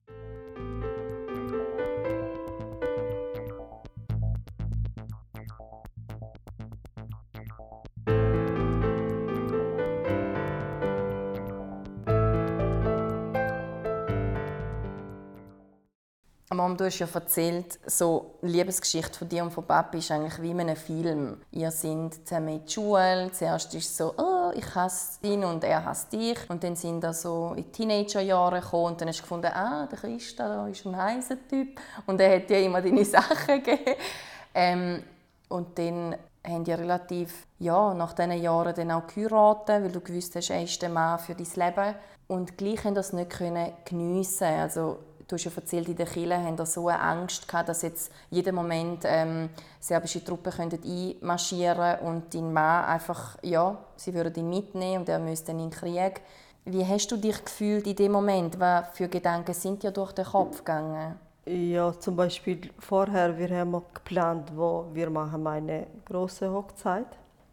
Du 16.80 16.86
hast 16.86 16.98
ja 16.98 17.06
erzählt, 17.12 17.78
so 17.86 18.36
eine 18.40 18.52
Liebesgeschichte 18.52 19.18
von 19.18 19.28
dir 19.28 19.44
und 19.44 19.50
von 19.50 19.64
Papi 19.64 19.98
ist 19.98 20.10
eigentlich 20.10 20.40
wie 20.40 20.50
in 20.50 20.60
einem 20.60 20.76
Film. 20.76 21.36
Ihr 21.50 21.70
seid 21.70 22.14
zusammen 22.26 22.48
in 22.48 22.64
die 22.64 22.72
Schule. 22.72 23.30
Zuerst 23.32 23.74
ist 23.74 23.90
es 23.90 23.96
so, 23.98 24.14
oh, 24.16 24.50
ich 24.54 24.74
hasse 24.74 25.18
ihn 25.22 25.44
und 25.44 25.62
er 25.62 25.84
hasst 25.84 26.12
dich. 26.12 26.38
Und 26.48 26.64
dann 26.64 26.76
sind 26.76 27.02
da 27.02 27.12
so 27.12 27.52
in 27.54 27.64
die 27.64 27.70
Teenagerjahre 27.70 28.60
gekommen 28.60 28.86
und 28.86 29.00
dann 29.00 29.08
hast 29.08 29.18
du 29.18 29.22
gefunden, 29.22 29.52
ah, 29.52 29.86
der 29.86 29.98
Christa 29.98 30.66
ist 30.68 30.86
ein 30.86 30.96
heißer 30.96 31.36
Typ. 31.48 31.78
Und 32.06 32.18
er 32.20 32.36
hat 32.36 32.48
dir 32.48 32.64
immer 32.64 32.80
deine 32.80 33.04
Sachen 33.04 33.62
gegeben. 33.62 33.96
Ähm, 34.54 35.02
und 35.48 35.78
dann 35.78 36.16
haben 36.46 36.64
die 36.64 36.72
relativ, 36.72 37.46
ja, 37.58 37.92
nach 37.92 38.14
diesen 38.14 38.40
Jahren 38.40 38.74
dann 38.74 38.90
auch 38.92 39.06
geheiratet, 39.06 39.84
weil 39.84 39.92
du 39.92 40.00
gewusst 40.00 40.34
hast, 40.34 40.48
er 40.48 40.62
ist 40.62 40.80
der 40.80 40.88
Mann 40.88 41.18
für 41.18 41.34
dein 41.34 41.46
Leben. 41.54 41.94
Und 42.26 42.56
gleich 42.56 42.84
haben 42.84 42.94
das 42.94 43.12
nicht 43.12 43.36
geniessen 43.84 44.44
Also 44.44 44.98
Du 45.30 45.36
hast 45.36 45.44
ja 45.44 45.52
erzählt, 45.54 45.88
in 45.88 45.94
der 45.94 46.06
Kirche 46.06 46.42
haben 46.42 46.56
da 46.56 46.66
so 46.66 46.88
eine 46.88 47.00
Angst 47.00 47.46
gehabt, 47.46 47.68
dass 47.68 47.82
jetzt 47.82 48.10
jeden 48.30 48.52
Moment 48.52 49.04
ähm, 49.04 49.48
serbische 49.78 50.24
Truppen 50.24 50.52
einmarschieren 50.52 52.00
und 52.00 52.34
dein 52.34 52.52
Mann 52.52 52.86
einfach, 52.86 53.38
ja, 53.40 53.78
sie 53.94 54.12
würden 54.12 54.34
ihn 54.34 54.48
mitnehmen 54.48 55.02
und 55.02 55.08
er 55.08 55.20
müsste 55.20 55.52
dann 55.52 55.60
in 55.60 55.70
den 55.70 55.78
Krieg. 55.78 56.20
Wie 56.64 56.84
hast 56.84 57.12
du 57.12 57.16
dich 57.16 57.44
gefühlt 57.44 57.86
in 57.86 57.94
dem 57.94 58.10
Moment? 58.10 58.58
Was 58.58 58.86
für 58.94 59.06
Gedanken 59.06 59.54
sind 59.54 59.84
dir 59.84 59.92
durch 59.92 60.10
den 60.10 60.24
Kopf 60.24 60.58
gegangen? 60.58 61.14
Ja, 61.46 61.96
zum 61.96 62.16
Beispiel 62.16 62.68
vorher, 62.80 63.38
wir 63.38 63.56
haben 63.56 63.80
geplant, 63.94 64.50
wo 64.56 64.86
wir 64.92 65.10
machen 65.10 65.46
eine 65.46 65.86
große 66.06 66.50
Hochzeit. 66.50 67.06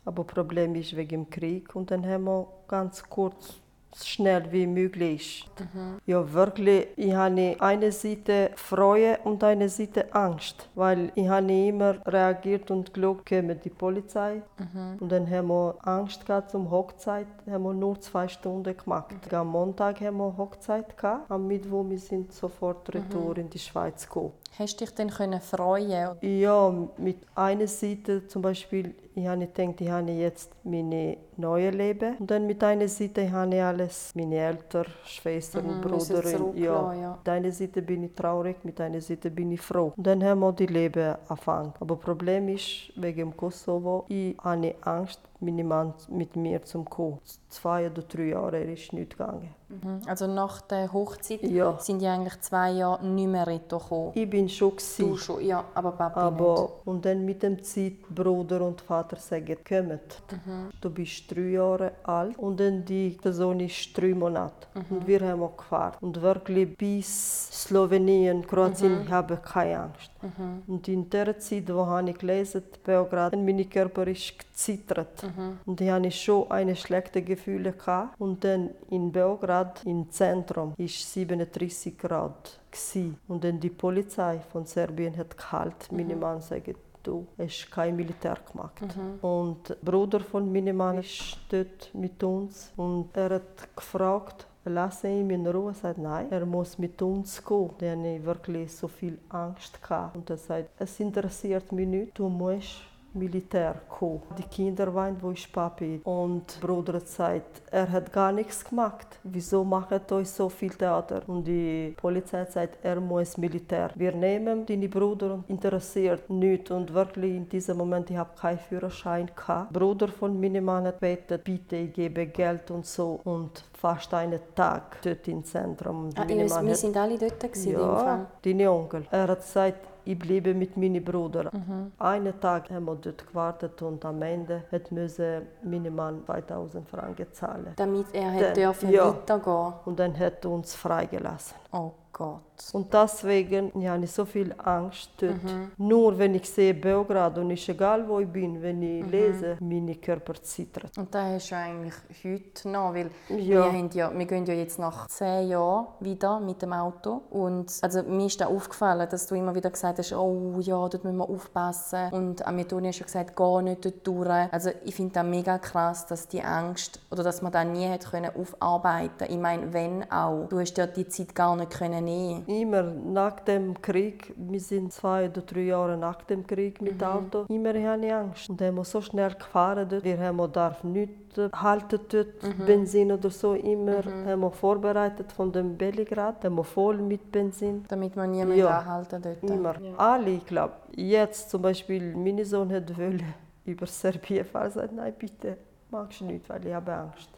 Aber 0.04 0.24
das 0.24 0.34
Problem 0.34 0.74
ist 0.74 0.96
wegen 0.96 1.26
dem 1.26 1.30
Krieg 1.30 1.76
und 1.76 1.92
dann 1.92 2.04
haben 2.04 2.24
wir 2.24 2.48
ganz 2.68 3.04
kurz 3.08 3.62
schnell 4.04 4.52
wie 4.52 4.68
möglich. 4.68 5.50
Mhm. 5.60 6.00
Ja, 6.06 6.34
wirklich, 6.34 6.88
ich 6.96 7.14
habe 7.14 7.56
eine 7.60 7.92
Seite 7.92 8.52
Freude 8.56 9.20
und 9.24 9.44
eine 9.44 9.70
Seite 9.70 10.14
Angst, 10.14 10.70
weil 10.76 11.12
ich 11.16 11.28
habe 11.28 11.52
immer 11.52 11.96
reagiert 12.06 12.70
und 12.72 12.94
geschaut, 12.94 13.26
kommt 13.26 13.64
die 13.64 13.70
Polizei. 13.70 14.42
Mhm. 14.58 14.98
Und 15.00 15.12
dann 15.12 15.30
haben 15.30 15.48
wir 15.48 15.76
Angst 15.82 16.26
gehabt 16.26 16.52
zum 16.52 16.70
Hochzeit, 16.70 17.28
haben 17.50 17.64
wir 17.64 17.74
nur 17.74 18.00
zwei 18.02 18.28
Stunden 18.28 18.76
gemacht. 18.76 19.16
Mhm. 19.32 19.38
Am 19.38 19.48
Montag 19.48 20.02
haben 20.02 20.18
wir 20.18 20.36
Hochzeit 20.38 20.98
gehabt, 20.98 21.30
am 21.32 21.48
Mittwoch 21.48 21.86
wir 21.90 22.00
sind 22.00 22.34
sofort 22.34 22.94
retour 22.94 23.32
mhm. 23.32 23.42
in 23.42 23.50
die 23.50 23.60
Schweiz 23.60 24.08
gekommen. 24.08 24.34
Hast 24.60 24.82
du 24.82 24.86
dich 24.86 24.96
dann 24.96 25.12
können 25.12 25.40
freuen? 25.40 26.18
Ja, 26.22 26.74
mit 26.98 27.18
einer 27.36 27.68
Seite 27.68 28.28
zum 28.28 28.42
Beispiel, 28.42 28.96
ich 29.14 29.28
habe 29.28 29.46
gedacht, 29.46 29.80
ich 29.82 29.90
habe 29.90 30.12
jetzt 30.12 30.52
meine 30.64 31.18
neue 31.38 31.70
Leben. 31.70 32.18
Und 32.18 32.32
dann 32.32 32.48
mit 32.48 32.64
einer 32.64 32.88
Seite 32.88 33.32
habe 33.32 33.56
ich 33.56 33.62
alles, 33.62 34.14
meine 34.16 34.36
Eltern, 34.36 34.88
Schwestern, 35.06 35.78
mhm, 35.78 35.82
Brüder. 35.82 36.24
Ja. 36.56 36.94
ja. 36.94 37.18
Mit 37.18 37.30
einer 37.30 37.52
Seite 37.52 37.84
bin 37.84 38.04
ich 38.04 38.16
traurig, 38.16 38.58
mit 38.64 38.82
einer 38.82 39.00
Seite 39.00 39.30
bin 39.30 39.52
ich 39.52 39.62
froh. 39.62 39.94
Und 39.96 40.08
dann 40.08 40.24
haben 40.24 40.40
wir 40.40 40.52
die 40.54 40.66
Leben 40.66 41.16
angefangen. 41.28 41.74
Aber 41.80 41.96
das 41.96 42.04
Problem 42.04 42.50
ist, 42.50 42.92
wegen 42.96 43.38
Kosovo, 43.38 44.06
ich 44.08 44.36
habe 44.40 44.74
Angst, 44.82 45.22
meinen 45.40 45.68
Mann 45.68 45.94
mit 46.10 46.36
mir 46.36 46.64
zum 46.64 46.86
kommen. 46.90 47.20
Zwei 47.50 47.90
oder 47.90 48.02
drei 48.02 48.30
Jahre 48.30 48.62
ist 48.62 48.94
nicht 48.94 49.12
gegangen. 49.12 49.54
Mhm. 49.70 50.02
Also 50.06 50.28
nach 50.28 50.62
der 50.62 50.92
Hochzeit 50.92 51.44
ja. 51.44 51.78
sind 51.80 52.02
ja 52.02 52.14
eigentlich 52.14 52.40
zwei 52.42 52.72
Jahre 52.72 53.06
nicht 53.06 53.28
mehr 53.28 53.46
gekommen. 53.46 54.12
Ich 54.16 54.30
bin 54.30 54.48
schon 54.48 54.72
gewesen. 54.72 55.10
Du 55.10 55.18
schon, 55.18 55.46
ja, 55.46 55.64
aber 55.74 55.92
Papi 55.92 56.20
aber, 56.20 56.62
nicht. 56.62 56.88
Und 56.88 57.06
dann 57.06 57.26
mit 57.26 57.44
dem 57.44 57.62
Zeit 57.64 58.02
Bruder 58.10 58.62
und 58.62 58.82
Vater 58.82 59.18
sagen, 59.18 59.58
kommt. 59.68 60.22
Mhm. 60.32 60.70
Du 60.80 60.90
bist 60.90 61.30
drei 61.30 61.50
Jahre 61.50 61.92
alt 62.04 62.38
und 62.38 62.60
dann 62.60 62.86
die 62.86 63.12
Person 63.22 63.60
ist 63.60 63.98
drei 63.98 64.14
Monate. 64.14 64.68
Mhm. 64.74 64.98
Und 64.98 65.08
wir 65.08 65.22
haben 65.22 65.44
auch 65.44 65.58
gefahren. 65.58 65.96
Und 66.02 66.22
wirklich 66.22 66.78
bis 66.78 67.50
Slowenien, 67.64 68.46
Kroatien, 68.48 69.00
mhm. 69.00 69.04
ich 69.04 69.12
habe 69.12 69.38
keine 69.38 69.80
Angst. 69.80 70.12
Mhm. 70.22 70.64
Und 70.68 70.88
in 70.88 71.10
der 71.10 71.38
Zeit, 71.40 71.74
wo 71.74 72.00
ich 72.06 72.18
gelesen 72.18 72.64
Beograd, 72.84 73.34
mein 73.34 73.70
Körper 73.70 74.08
ist 74.08 74.40
gezittert. 74.40 75.24
Mhm. 75.36 75.60
Und 75.66 75.82
ich 75.82 75.90
hatte 75.90 76.12
schon 76.12 76.52
eine 76.52 76.76
schlechte 76.76 77.22
Gefühle. 77.22 77.74
Gehabt. 77.74 78.20
Und 78.20 78.44
dann 78.44 78.72
in 78.90 79.12
Beograd, 79.12 79.84
im 79.86 80.10
Zentrum, 80.10 80.74
ist 80.78 81.14
37 81.14 81.98
Grad. 81.98 82.60
Gewesen. 82.72 83.18
Und 83.28 83.44
dann 83.44 83.60
die 83.60 83.70
Polizei 83.70 84.40
von 84.52 84.66
Serbien 84.66 85.16
hat 85.18 85.38
gehalten. 85.38 85.96
Mhm. 85.96 86.08
Mein 86.08 86.20
Mann 86.20 86.42
sagt, 86.42 86.76
du 87.04 87.26
hast 87.38 87.72
kein 87.72 87.96
Militär 87.96 88.38
gemacht. 88.52 88.82
Mhm. 88.82 89.28
Und 89.28 89.70
der 89.70 89.76
Bruder 89.76 90.20
von 90.20 90.52
meinem 90.52 90.78
Mann 90.78 91.00
ist 91.00 91.38
dort 91.50 91.90
mit 91.94 92.22
uns 92.24 92.74
und 92.76 93.16
er 93.16 93.36
hat 93.36 93.76
gefragt, 93.76 94.46
lassen 94.66 95.12
ihn 95.12 95.30
in 95.30 95.48
Ruhe. 95.48 95.72
Er 95.72 95.74
sagt, 95.74 95.98
nein, 95.98 96.28
er 96.30 96.46
muss 96.46 96.78
mit 96.78 97.02
uns 97.02 97.44
gehen. 97.44 97.70
Dann 97.80 98.00
hatte 98.00 98.10
ich 98.10 98.26
wirklich 98.26 98.76
so 98.76 98.88
viel 98.88 99.18
Angst. 99.30 99.82
Gehabt. 99.82 100.16
Und 100.18 100.30
er 100.30 100.38
sagt, 100.38 100.70
es 100.78 101.00
interessiert 101.00 101.72
mich 101.72 101.88
nicht, 101.88 102.20
du 102.20 102.28
musst 102.28 102.82
Militär 103.14 103.76
gekommen. 103.90 104.22
Die 104.38 104.44
Kinder 104.44 104.94
weinen, 104.94 105.18
wo 105.22 105.32
ist 105.32 105.52
Papi? 105.52 106.02
Und 106.04 106.62
der 106.62 106.68
Bruder 106.68 107.00
sagt, 107.00 107.62
er 107.72 107.92
hat 107.92 108.12
gar 108.14 108.32
nichts 108.32 108.64
gemacht. 108.64 109.08
Wieso 109.24 109.64
macht 109.64 110.12
euch 110.12 110.30
so 110.30 110.50
viel 110.50 110.70
Theater? 110.70 111.22
Und 111.28 111.46
die 111.46 111.96
Polizei 111.98 112.46
sagt, 112.46 112.78
er 112.84 113.00
muss 113.00 113.38
Militär. 113.38 113.92
Wir 113.96 114.12
nehmen 114.12 114.66
deine 114.66 114.88
Bruder 114.88 115.34
und 115.36 115.50
interessiert 115.50 116.30
nichts. 116.30 116.72
Und 116.72 116.94
wirklich 116.94 117.36
in 117.36 117.50
diesem 117.50 117.78
Moment, 117.78 118.10
ich 118.10 118.18
habe 118.18 118.32
keinen 118.40 118.60
Führerschein 118.60 119.30
gehabt. 119.36 119.74
Der 119.74 119.80
Bruder 119.80 120.08
von 120.08 120.40
meinem 120.40 120.66
Mann 120.66 120.86
hat 120.86 121.00
betet, 121.00 121.44
bitte, 121.44 121.76
ich 121.76 121.94
gebe 121.94 122.28
Geld 122.28 122.70
und 122.72 122.86
so. 122.86 123.20
Und 123.24 123.64
fast 123.74 124.14
einen 124.14 124.40
Tag 124.56 125.02
dort 125.02 125.28
im 125.28 125.44
Zentrum. 125.44 126.10
Ah, 126.16 126.28
wir 126.28 126.76
sind 126.76 126.96
alle 126.98 127.18
dort 127.18 127.40
gewesen, 127.40 127.72
ja, 127.74 128.26
deine 128.42 128.72
Onkel. 128.72 129.06
Er 129.12 129.28
hat 129.28 129.40
gesagt, 129.40 129.88
ich 130.08 130.18
bleibe 130.18 130.54
mit 130.54 130.78
meinem 130.78 131.04
Bruder. 131.04 131.52
Mhm. 131.54 131.92
Einen 132.00 132.40
Tag 132.40 132.70
haben 132.70 132.86
wir 132.86 132.96
dort 132.96 133.28
gewartet 133.28 133.82
und 133.82 134.04
am 134.06 134.22
Ende 134.22 134.64
hat 134.72 134.92
mein 134.92 135.96
Mann 135.96 136.24
2000 136.26 136.88
Franken 136.90 137.28
zahlen. 137.34 137.74
Damit 137.76 138.08
er 138.14 138.40
dann, 138.40 138.54
dürfen 138.54 138.90
ja. 138.90 139.08
weitergehen 139.08 139.74
Und 139.86 140.00
dann 140.00 140.18
hat 140.18 140.46
er 140.46 140.52
uns 140.52 140.76
freigelassen. 140.76 141.58
Oh 141.72 141.92
Gott. 142.18 142.42
Und 142.74 142.92
deswegen 142.92 143.80
ja, 143.80 143.92
habe 143.92 144.04
ich 144.04 144.12
so 144.12 144.26
viel 144.26 144.54
Angst 144.58 145.12
dort. 145.18 145.44
Mhm. 145.44 145.72
Nur 145.78 146.18
wenn 146.18 146.34
ich 146.34 146.50
sehe 146.50 146.74
Belgrad 146.74 147.38
und 147.38 147.52
ist 147.52 147.70
egal 147.70 148.08
wo 148.08 148.20
ich 148.20 148.28
bin, 148.28 148.60
wenn 148.60 148.82
ich 148.82 149.04
mhm. 149.04 149.12
lese, 149.12 149.58
meine 149.60 149.96
Körper 149.96 150.34
zittert. 150.42 150.98
Und 150.98 151.14
das 151.14 151.36
hast 151.36 151.52
du 151.52 151.56
eigentlich 151.56 151.94
heute 152.24 152.70
noch, 152.70 152.96
weil 152.96 153.12
ja. 153.30 153.72
wir, 153.72 153.90
ja, 153.94 154.12
wir 154.18 154.26
gehen 154.26 154.46
ja 154.48 154.56
jetzt 154.56 154.80
nach 154.80 155.08
zehn 155.08 155.50
Jahren 155.50 155.88
wieder 156.00 156.40
mit 156.40 156.60
dem 156.64 156.74
Auto 156.74 157.22
und 157.30 157.72
also 157.82 158.02
mir 158.02 158.26
ist 158.26 158.42
da 158.42 158.48
aufgefallen, 158.48 159.08
dass 159.08 159.28
du 159.28 159.36
immer 159.36 159.54
wieder 159.54 159.70
gesagt 159.70 160.00
hast, 160.00 160.14
oh 160.14 160.56
ja, 160.60 160.90
dort 160.90 161.04
müssen 161.04 161.18
wir 161.18 161.30
aufpassen 161.30 162.10
und 162.12 162.48
Antonia 162.48 162.90
hat 162.90 162.96
schon 162.96 163.06
gesagt, 163.06 163.36
geh 163.36 163.62
nicht 163.62 163.86
dort 163.86 164.08
durch. 164.08 164.52
Also 164.52 164.72
ich 164.84 164.96
finde 164.96 165.14
das 165.14 165.26
mega 165.26 165.60
krass, 165.60 166.08
dass 166.08 166.28
die 166.28 166.42
Angst 166.42 167.00
oder 167.12 167.22
dass 167.22 167.44
man 167.44 167.52
da 167.52 167.64
nie 167.64 167.88
hat 167.88 168.10
können 168.10 168.32
aufarbeiten. 168.36 169.28
Ich 169.30 169.38
meine, 169.38 169.72
wenn 169.72 170.10
auch, 170.12 170.48
du 170.50 170.60
hast 170.60 170.76
ja 170.78 170.88
die 170.88 171.08
Zeit 171.08 171.36
gar 171.36 171.56
nicht 171.58 171.72
können 171.72 172.06
nehmen. 172.06 172.46
Immer 172.48 172.84
nach 172.84 173.40
dem 173.42 173.82
Krieg, 173.82 174.34
wir 174.36 174.60
sind 174.60 174.94
zwei 174.94 175.30
oder 175.30 175.42
drei 175.42 175.62
Jahre 175.62 175.98
nach 175.98 176.24
dem 176.24 176.46
Krieg 176.46 176.82
mit 176.82 177.02
dem 177.02 177.08
mhm. 177.08 177.14
Auto, 177.14 177.46
immer 177.50 177.70
hatte 177.70 178.06
ich 178.06 178.14
Angst. 178.14 178.50
Und 178.50 178.62
haben 178.62 178.84
so 178.84 179.02
schnell 179.02 179.34
gefahren 179.34 179.88
dort. 179.90 180.04
Wir 180.04 180.20
haben 180.20 180.52
darf 180.52 180.84
nicht 180.84 181.12
halten 181.54 182.00
dort, 182.10 182.44
mhm. 182.44 182.66
Benzin 182.66 183.12
oder 183.12 183.30
so, 183.30 183.54
immer 183.54 184.04
mhm. 184.04 184.26
haben 184.26 184.40
wir 184.42 184.52
vorbereitet 184.52 185.32
von 185.32 185.52
dem 185.52 185.78
Belgrad, 185.78 186.44
haben 186.44 186.56
wir 186.56 186.64
voll 186.64 186.98
mit 186.98 187.32
Benzin. 187.32 187.86
Damit 187.88 188.16
man 188.16 188.32
niemanden 188.32 188.60
ja. 188.60 188.80
anhalten 188.80 189.22
dort. 189.22 189.44
Immer. 189.44 189.80
Ja. 189.80 189.96
Alle, 189.98 190.32
ich 190.32 190.46
glaube. 190.46 190.74
Jetzt 190.96 191.50
zum 191.50 191.62
Beispiel, 191.62 192.16
mein 192.16 192.44
Sohn 192.44 192.72
hat 192.72 192.98
wollen 192.98 193.24
über 193.66 193.86
Serbien 193.86 194.46
fahren, 194.46 194.72
sagt, 194.72 194.94
nein 194.94 195.14
bitte, 195.18 195.58
magst 195.92 196.22
du 196.22 196.26
nicht, 196.26 196.48
weil 196.50 196.66
ich 196.66 196.74
habe 196.74 196.94
Angst. 196.94 197.37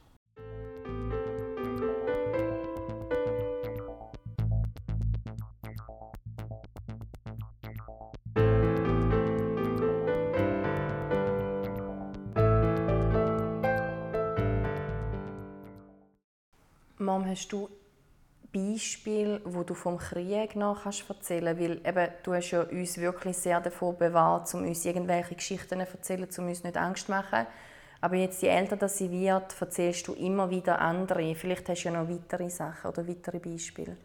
Mom, 17.19 17.29
hast 17.29 17.49
du 17.49 17.69
Beispiele, 18.53 19.41
wo 19.43 19.63
du 19.63 19.73
vom 19.73 19.97
Krieg 19.97 20.55
noch 20.55 20.83
kannst 20.83 21.09
erzählen 21.09 21.59
Weil 21.59 21.85
eben, 21.85 22.07
du 22.23 22.33
hast 22.33 22.51
ja 22.51 22.61
uns 22.61 22.97
wirklich 22.97 23.35
sehr 23.37 23.59
davor 23.59 23.93
bewahrt, 23.93 24.53
um 24.53 24.65
uns 24.65 24.85
irgendwelche 24.85 25.35
Geschichten 25.35 25.81
zu 25.81 25.91
erzählen, 25.91 26.27
um 26.37 26.47
uns 26.47 26.63
nicht 26.63 26.77
Angst 26.77 27.07
zu 27.07 27.11
machen. 27.11 27.45
Aber 27.99 28.15
jetzt, 28.15 28.41
je 28.41 28.47
älter 28.47 28.77
das 28.77 28.97
sie 28.97 29.11
wird, 29.11 29.53
erzählst 29.59 30.07
du 30.07 30.13
immer 30.13 30.49
wieder 30.49 30.79
andere. 30.79 31.35
Vielleicht 31.35 31.67
hast 31.67 31.83
du 31.83 31.89
ja 31.89 32.01
noch 32.01 32.09
weitere 32.09 32.49
Sachen 32.49 32.89
oder 32.89 33.05
weitere 33.05 33.39
Beispiele. 33.39 33.97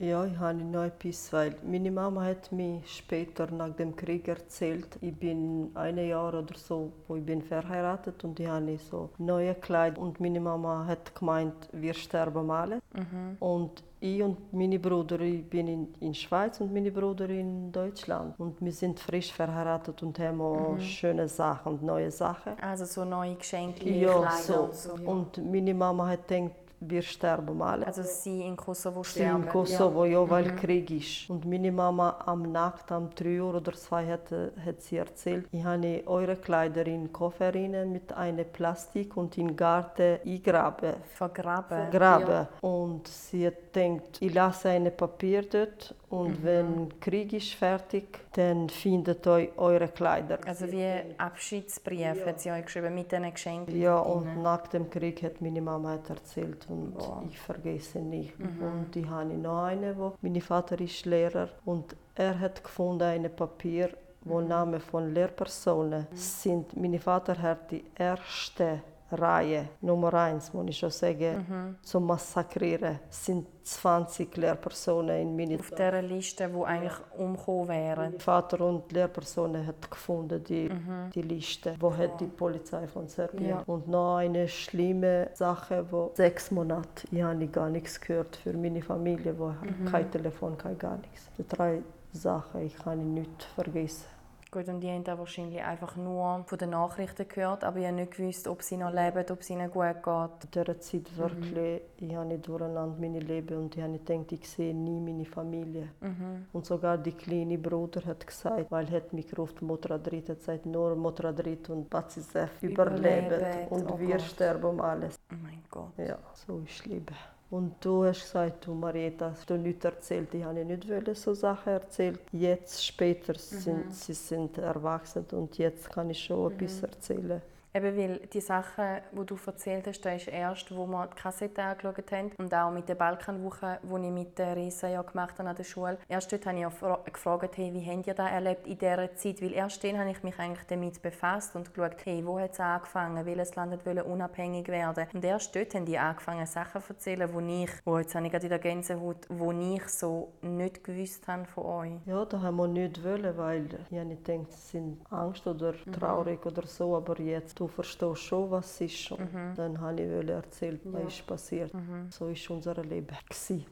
Ja, 0.00 0.24
ich 0.24 0.36
habe 0.38 0.58
noch 0.58 0.84
etwas, 0.84 1.32
weil 1.32 1.54
meine 1.64 1.90
Mama 1.90 2.24
hat 2.24 2.50
mir 2.50 2.80
später 2.86 3.50
nach 3.50 3.70
dem 3.76 3.94
Krieg 3.94 4.26
erzählt, 4.26 4.98
ich 5.00 5.14
bin 5.14 5.70
ein 5.74 5.98
Jahr 5.98 6.34
oder 6.34 6.56
so, 6.56 6.92
wo 7.06 7.16
ich 7.16 7.24
bin 7.24 7.42
verheiratet 7.42 8.24
und 8.24 8.40
ich 8.40 8.46
habe 8.46 8.78
so 8.78 9.10
neue 9.18 9.54
Kleider 9.54 10.00
und 10.00 10.18
meine 10.18 10.40
Mama 10.40 10.86
hat 10.86 11.14
gemeint, 11.14 11.68
wir 11.72 11.94
sterben 11.94 12.50
alle. 12.50 12.80
Mhm. 12.94 13.36
Und 13.38 13.84
ich 14.00 14.20
und 14.20 14.52
meine 14.52 14.80
Brüder, 14.80 15.20
ich 15.20 15.48
bin 15.48 15.68
in, 15.68 15.94
in 16.00 16.12
Schweiz 16.12 16.60
und 16.60 16.72
meine 16.72 16.90
Brüder 16.90 17.28
in 17.28 17.70
Deutschland. 17.70 18.34
Und 18.38 18.60
wir 18.60 18.72
sind 18.72 18.98
frisch 18.98 19.32
verheiratet 19.32 20.02
und 20.02 20.18
haben 20.18 20.38
mhm. 20.38 20.80
schöne 20.80 21.28
Sachen 21.28 21.74
und 21.74 21.82
neue 21.84 22.10
Sachen. 22.10 22.58
Also 22.60 22.84
so 22.84 23.04
neue 23.04 23.36
Geschenke, 23.36 23.88
ja, 23.88 24.12
Kleider 24.12 24.38
so. 24.38 24.54
und 24.54 24.74
so. 24.74 24.92
Und 24.94 25.52
meine 25.52 25.74
Mama 25.74 26.08
hat 26.08 26.26
gedacht, 26.26 26.56
wir 26.88 27.02
sterben 27.02 27.60
alle. 27.62 27.86
Also 27.86 28.02
sie 28.02 28.42
in 28.42 28.56
Kosovo 28.56 29.02
sterben? 29.02 29.42
Sie 29.42 29.46
in 29.46 29.52
Kosovo, 29.52 30.04
ja, 30.04 30.12
ja 30.20 30.30
weil 30.30 30.52
mhm. 30.52 30.56
Krieg 30.56 30.90
ist. 30.90 31.30
Und 31.30 31.44
meine 31.44 31.72
Mama 31.72 32.22
am 32.26 32.50
Nacht, 32.50 32.90
am 32.92 33.10
drei 33.14 33.40
Uhr 33.40 33.54
oder 33.54 33.72
zwei, 33.72 34.06
hat, 34.06 34.30
hat 34.30 34.80
sie 34.80 34.96
erzählt, 34.96 35.46
ich 35.50 35.64
habe 35.64 36.02
eure 36.06 36.36
Kleider 36.36 36.86
in 36.86 37.12
Koffer 37.12 37.52
mit 37.52 38.12
einem 38.12 38.46
Plastik 38.52 39.16
und 39.16 39.36
in 39.38 39.56
Garten 39.56 40.18
eingraben. 40.24 40.94
Vergraben? 41.14 41.90
Vergraben. 41.90 42.28
Ja. 42.28 42.48
Und 42.60 43.08
sie 43.08 43.50
denkt, 43.74 44.20
ich 44.20 44.32
lasse 44.34 44.70
ein 44.70 44.94
Papier 44.96 45.42
dort 45.42 45.94
und 46.12 46.40
mhm. 46.40 46.44
wenn 46.44 47.00
Krieg 47.00 47.32
ist 47.32 47.54
fertig, 47.54 48.18
dann 48.34 48.68
findet 48.68 49.26
euch 49.26 49.48
eure 49.56 49.88
Kleider. 49.88 50.38
Also 50.46 50.70
wie 50.70 50.86
Abschiedsbrief 51.16 52.00
ja. 52.00 52.26
hat 52.26 52.38
sie 52.38 52.50
euch 52.50 52.66
geschrieben 52.66 52.94
mit 52.94 53.10
diesen 53.10 53.32
Geschenken? 53.32 53.80
Ja, 53.80 53.98
und 53.98 54.42
nach 54.42 54.66
dem 54.66 54.90
Krieg 54.90 55.22
hat 55.22 55.40
meine 55.40 55.62
Mama 55.62 55.98
erzählt 56.06 56.66
und 56.68 56.98
Boah. 56.98 57.24
ich 57.26 57.38
vergesse 57.40 58.00
nicht. 58.00 58.38
Mhm. 58.38 58.62
Und 58.62 58.94
ich 58.94 59.08
habe 59.08 59.32
noch 59.32 59.64
eine, 59.64 59.96
wo 59.96 60.12
mein 60.20 60.38
Vater 60.42 60.78
ist 60.82 61.06
Lehrer 61.06 61.48
und 61.64 61.96
er 62.14 62.38
hat 62.38 62.62
gefunden 62.62 63.04
ein 63.04 63.34
Papier, 63.34 63.88
wo 64.20 64.38
mhm. 64.42 64.48
Namen 64.48 64.80
von 64.80 65.14
Lehrpersonen 65.14 66.08
mhm. 66.10 66.16
sind. 66.16 66.76
Mein 66.76 66.98
Vater 66.98 67.40
hat 67.40 67.70
die 67.70 67.84
erste 67.96 68.82
Reihe 69.12 69.68
Nummer 69.80 70.14
eins, 70.14 70.52
muss 70.52 70.68
ich 70.68 70.78
schon 70.78 70.90
sagen, 70.90 71.46
mhm. 71.48 71.76
zum 71.82 72.06
Massakrieren 72.06 73.00
sind 73.08 73.46
20 73.62 74.36
Lehrpersonen 74.36 75.22
in 75.22 75.36
meiner 75.36 75.60
Auf 75.60 75.70
dieser 75.70 76.02
Liste, 76.02 76.48
die 76.48 76.64
eigentlich 76.64 76.98
umgekommen 77.16 77.68
wären? 77.68 78.18
Vater 78.18 78.60
und 78.66 78.90
Lehrpersonen 78.90 79.66
haben 79.66 79.76
gefunden 79.88 80.42
die, 80.42 80.68
mhm. 80.68 81.10
die 81.14 81.22
Liste, 81.22 81.76
wo 81.78 81.96
hat 81.96 82.20
die 82.20 82.26
Polizei 82.26 82.86
von 82.88 83.06
Serbien. 83.08 83.50
Ja. 83.50 83.62
Und 83.66 83.88
noch 83.88 84.16
eine 84.16 84.48
schlimme 84.48 85.30
Sache, 85.34 85.86
wo 85.90 86.10
sechs 86.14 86.50
Monate 86.50 87.06
ich 87.10 87.22
habe 87.22 87.46
gar 87.48 87.68
nichts 87.68 88.00
gehört 88.00 88.36
für 88.36 88.52
meine 88.52 88.82
Familie, 88.82 89.38
wo 89.38 89.48
mhm. 89.48 89.84
kein 89.90 90.10
Telefon, 90.10 90.56
kein 90.56 90.78
gar 90.78 90.96
nichts. 90.96 91.28
Die 91.38 91.46
drei 91.46 91.82
Sachen, 92.12 92.62
ich 92.62 92.76
kann 92.76 93.14
nicht 93.14 93.44
vergessen. 93.54 94.06
Gut, 94.52 94.68
und 94.68 94.80
die 94.80 94.90
haben 94.90 95.02
da 95.02 95.18
wahrscheinlich 95.18 95.62
einfach 95.62 95.96
nur 95.96 96.44
von 96.44 96.58
den 96.58 96.70
Nachrichten 96.70 97.26
gehört, 97.26 97.64
aber 97.64 97.78
ich 97.78 97.86
habe 97.86 97.96
nicht 97.96 98.12
gewusst, 98.12 98.46
ob 98.46 98.62
sie 98.62 98.76
noch 98.76 98.92
leben, 98.92 99.24
ob 99.30 99.40
es 99.40 99.48
ihnen 99.48 99.70
gut 99.70 100.02
geht. 100.02 100.44
In 100.44 100.50
dieser 100.52 100.78
Zeit 100.78 101.16
wirklich, 101.16 101.80
mhm. 101.98 102.06
ich 102.06 102.14
habe 102.14 102.26
nicht 102.26 102.46
durcheinander 102.46 102.94
mein 103.00 103.14
Leben 103.14 103.56
und 103.56 103.74
ich 103.74 103.82
habe 103.82 103.98
gedacht, 103.98 104.30
ich 104.30 104.46
sehe 104.46 104.74
nie 104.74 105.00
meine 105.00 105.24
Familie. 105.24 105.88
Mhm. 106.02 106.48
Und 106.52 106.66
sogar 106.66 106.98
die 106.98 107.12
kleine 107.12 107.56
Bruder 107.56 108.04
hat 108.04 108.26
gesagt, 108.26 108.70
weil 108.70 108.86
er 108.88 108.96
hat 108.96 109.14
mich 109.14 109.28
gerufen, 109.28 109.66
Motradrit 109.66 110.28
hat 110.28 110.40
gesagt, 110.40 110.66
nur 110.66 110.96
Motradrit 110.96 111.70
und 111.70 111.88
Bazisef 111.88 112.62
überleben 112.62 113.68
und 113.70 113.90
oh 113.90 113.98
wir 113.98 114.18
Gott. 114.18 114.20
sterben 114.20 114.64
um 114.64 114.80
alles. 114.82 115.18
Oh 115.32 115.36
mein 115.42 115.62
Gott. 115.70 115.92
Ja, 115.96 116.18
so 116.34 116.58
ist 116.58 116.84
Leben. 116.84 117.16
Und 117.52 117.84
du 117.84 118.02
hast 118.06 118.22
gesagt, 118.22 118.66
du 118.66 118.72
Marietta, 118.72 119.30
hast 119.30 119.50
du 119.50 119.58
nichts 119.58 119.84
erzählt. 119.84 120.32
Ich 120.32 120.42
habe 120.42 120.64
nicht 120.64 120.86
so 121.16 121.34
Sachen 121.34 121.74
erzählt. 121.74 122.18
Jetzt 122.32 122.82
später 122.82 123.34
sind 123.34 123.88
mhm. 123.88 123.90
sie 123.90 124.14
sind 124.14 124.56
erwachsen 124.56 125.26
und 125.32 125.58
jetzt 125.58 125.90
kann 125.90 126.08
ich 126.08 126.18
schon 126.18 126.44
mhm. 126.46 126.54
etwas 126.54 126.82
erzählen. 126.82 127.42
Eben 127.74 127.96
weil 127.96 128.18
die 128.32 128.40
Sachen, 128.42 128.98
die 129.12 129.24
du 129.24 129.38
erzählt 129.46 129.86
hast, 129.86 130.02
das 130.02 130.22
ist 130.22 130.28
erst, 130.28 130.76
wo 130.76 130.86
wir 130.86 131.06
die 131.06 131.16
Kassette 131.16 131.62
angeschaut 131.62 132.12
haben 132.12 132.30
und 132.36 132.52
auch 132.52 132.70
mit 132.70 132.86
der 132.86 132.96
Balkanwoche, 132.96 133.78
die 133.82 134.06
ich 134.06 134.12
mit 134.12 134.38
der 134.38 134.56
Risa 134.56 134.88
ja 134.88 135.00
gemacht 135.00 135.38
habe 135.38 135.48
an 135.48 135.56
der 135.56 135.64
Schule. 135.64 135.96
Erst 136.06 136.30
dort 136.30 136.44
habe 136.44 136.58
ich 136.58 136.66
auch 136.66 137.04
gefragt, 137.04 137.56
hey, 137.56 137.72
wie 137.72 137.90
habt 137.90 138.06
ihr 138.06 138.12
das 138.12 138.30
erlebt 138.30 138.66
in 138.66 138.76
dieser 138.76 139.16
Zeit? 139.16 139.40
Weil 139.40 139.52
erst 139.54 139.82
dann 139.82 139.98
habe 139.98 140.10
ich 140.10 140.22
mich 140.22 140.38
eigentlich 140.38 140.66
damit 140.66 141.00
befasst 141.00 141.56
und 141.56 141.72
geschaut, 141.72 141.96
hey, 142.04 142.22
wo 142.26 142.38
hat 142.38 142.52
es 142.52 142.60
angefangen? 142.60 143.24
Welches 143.24 143.54
Land 143.54 143.86
wollte 143.86 144.04
unabhängig 144.04 144.68
werden? 144.68 145.06
Und 145.14 145.24
erst 145.24 145.56
dort 145.56 145.74
haben 145.74 145.86
die 145.86 145.96
angefangen, 145.96 146.44
Sachen 146.44 146.82
zu 146.82 146.92
erzählen, 146.92 147.32
wo 147.32 147.40
ich, 147.40 147.70
wo 147.86 147.96
jetzt 147.96 148.14
habe 148.14 148.26
ich 148.26 148.32
gerade 148.32 148.44
in 148.44 148.50
der 148.50 148.58
Gänsehaut, 148.58 149.26
wo 149.30 149.50
ich 149.50 149.88
so 149.88 150.32
nicht 150.42 150.84
gewusst 150.84 151.26
habe 151.26 151.46
von 151.46 151.64
euch. 151.64 151.92
Ja, 152.04 152.26
da 152.26 152.42
haben 152.42 152.56
wir 152.56 152.68
nicht 152.68 153.02
wollen, 153.02 153.34
weil 153.38 153.64
ich 153.64 153.90
nicht 153.90 154.24
gedacht, 154.26 154.52
sie 154.52 154.78
sind 154.78 155.00
Angst 155.10 155.46
oder 155.46 155.72
mhm. 155.72 155.92
traurig 155.92 156.44
mhm. 156.44 156.50
oder 156.50 156.66
so, 156.66 156.96
aber 156.96 157.18
jetzt 157.18 157.61
du 157.62 157.68
verstehst 157.68 158.22
schon, 158.22 158.50
was 158.50 158.80
ist. 158.80 159.12
Und 159.12 159.32
mhm. 159.32 159.54
dann 159.54 159.80
habe 159.80 160.02
ich 160.02 160.28
erzählt, 160.28 160.80
was 160.84 161.02
ja. 161.02 161.08
ist 161.08 161.26
passiert. 161.26 161.74
Mhm. 161.74 162.10
So 162.10 162.28
ist 162.28 162.50
unser 162.50 162.74
Leben. 162.82 163.06
Gewesen. 163.28 163.64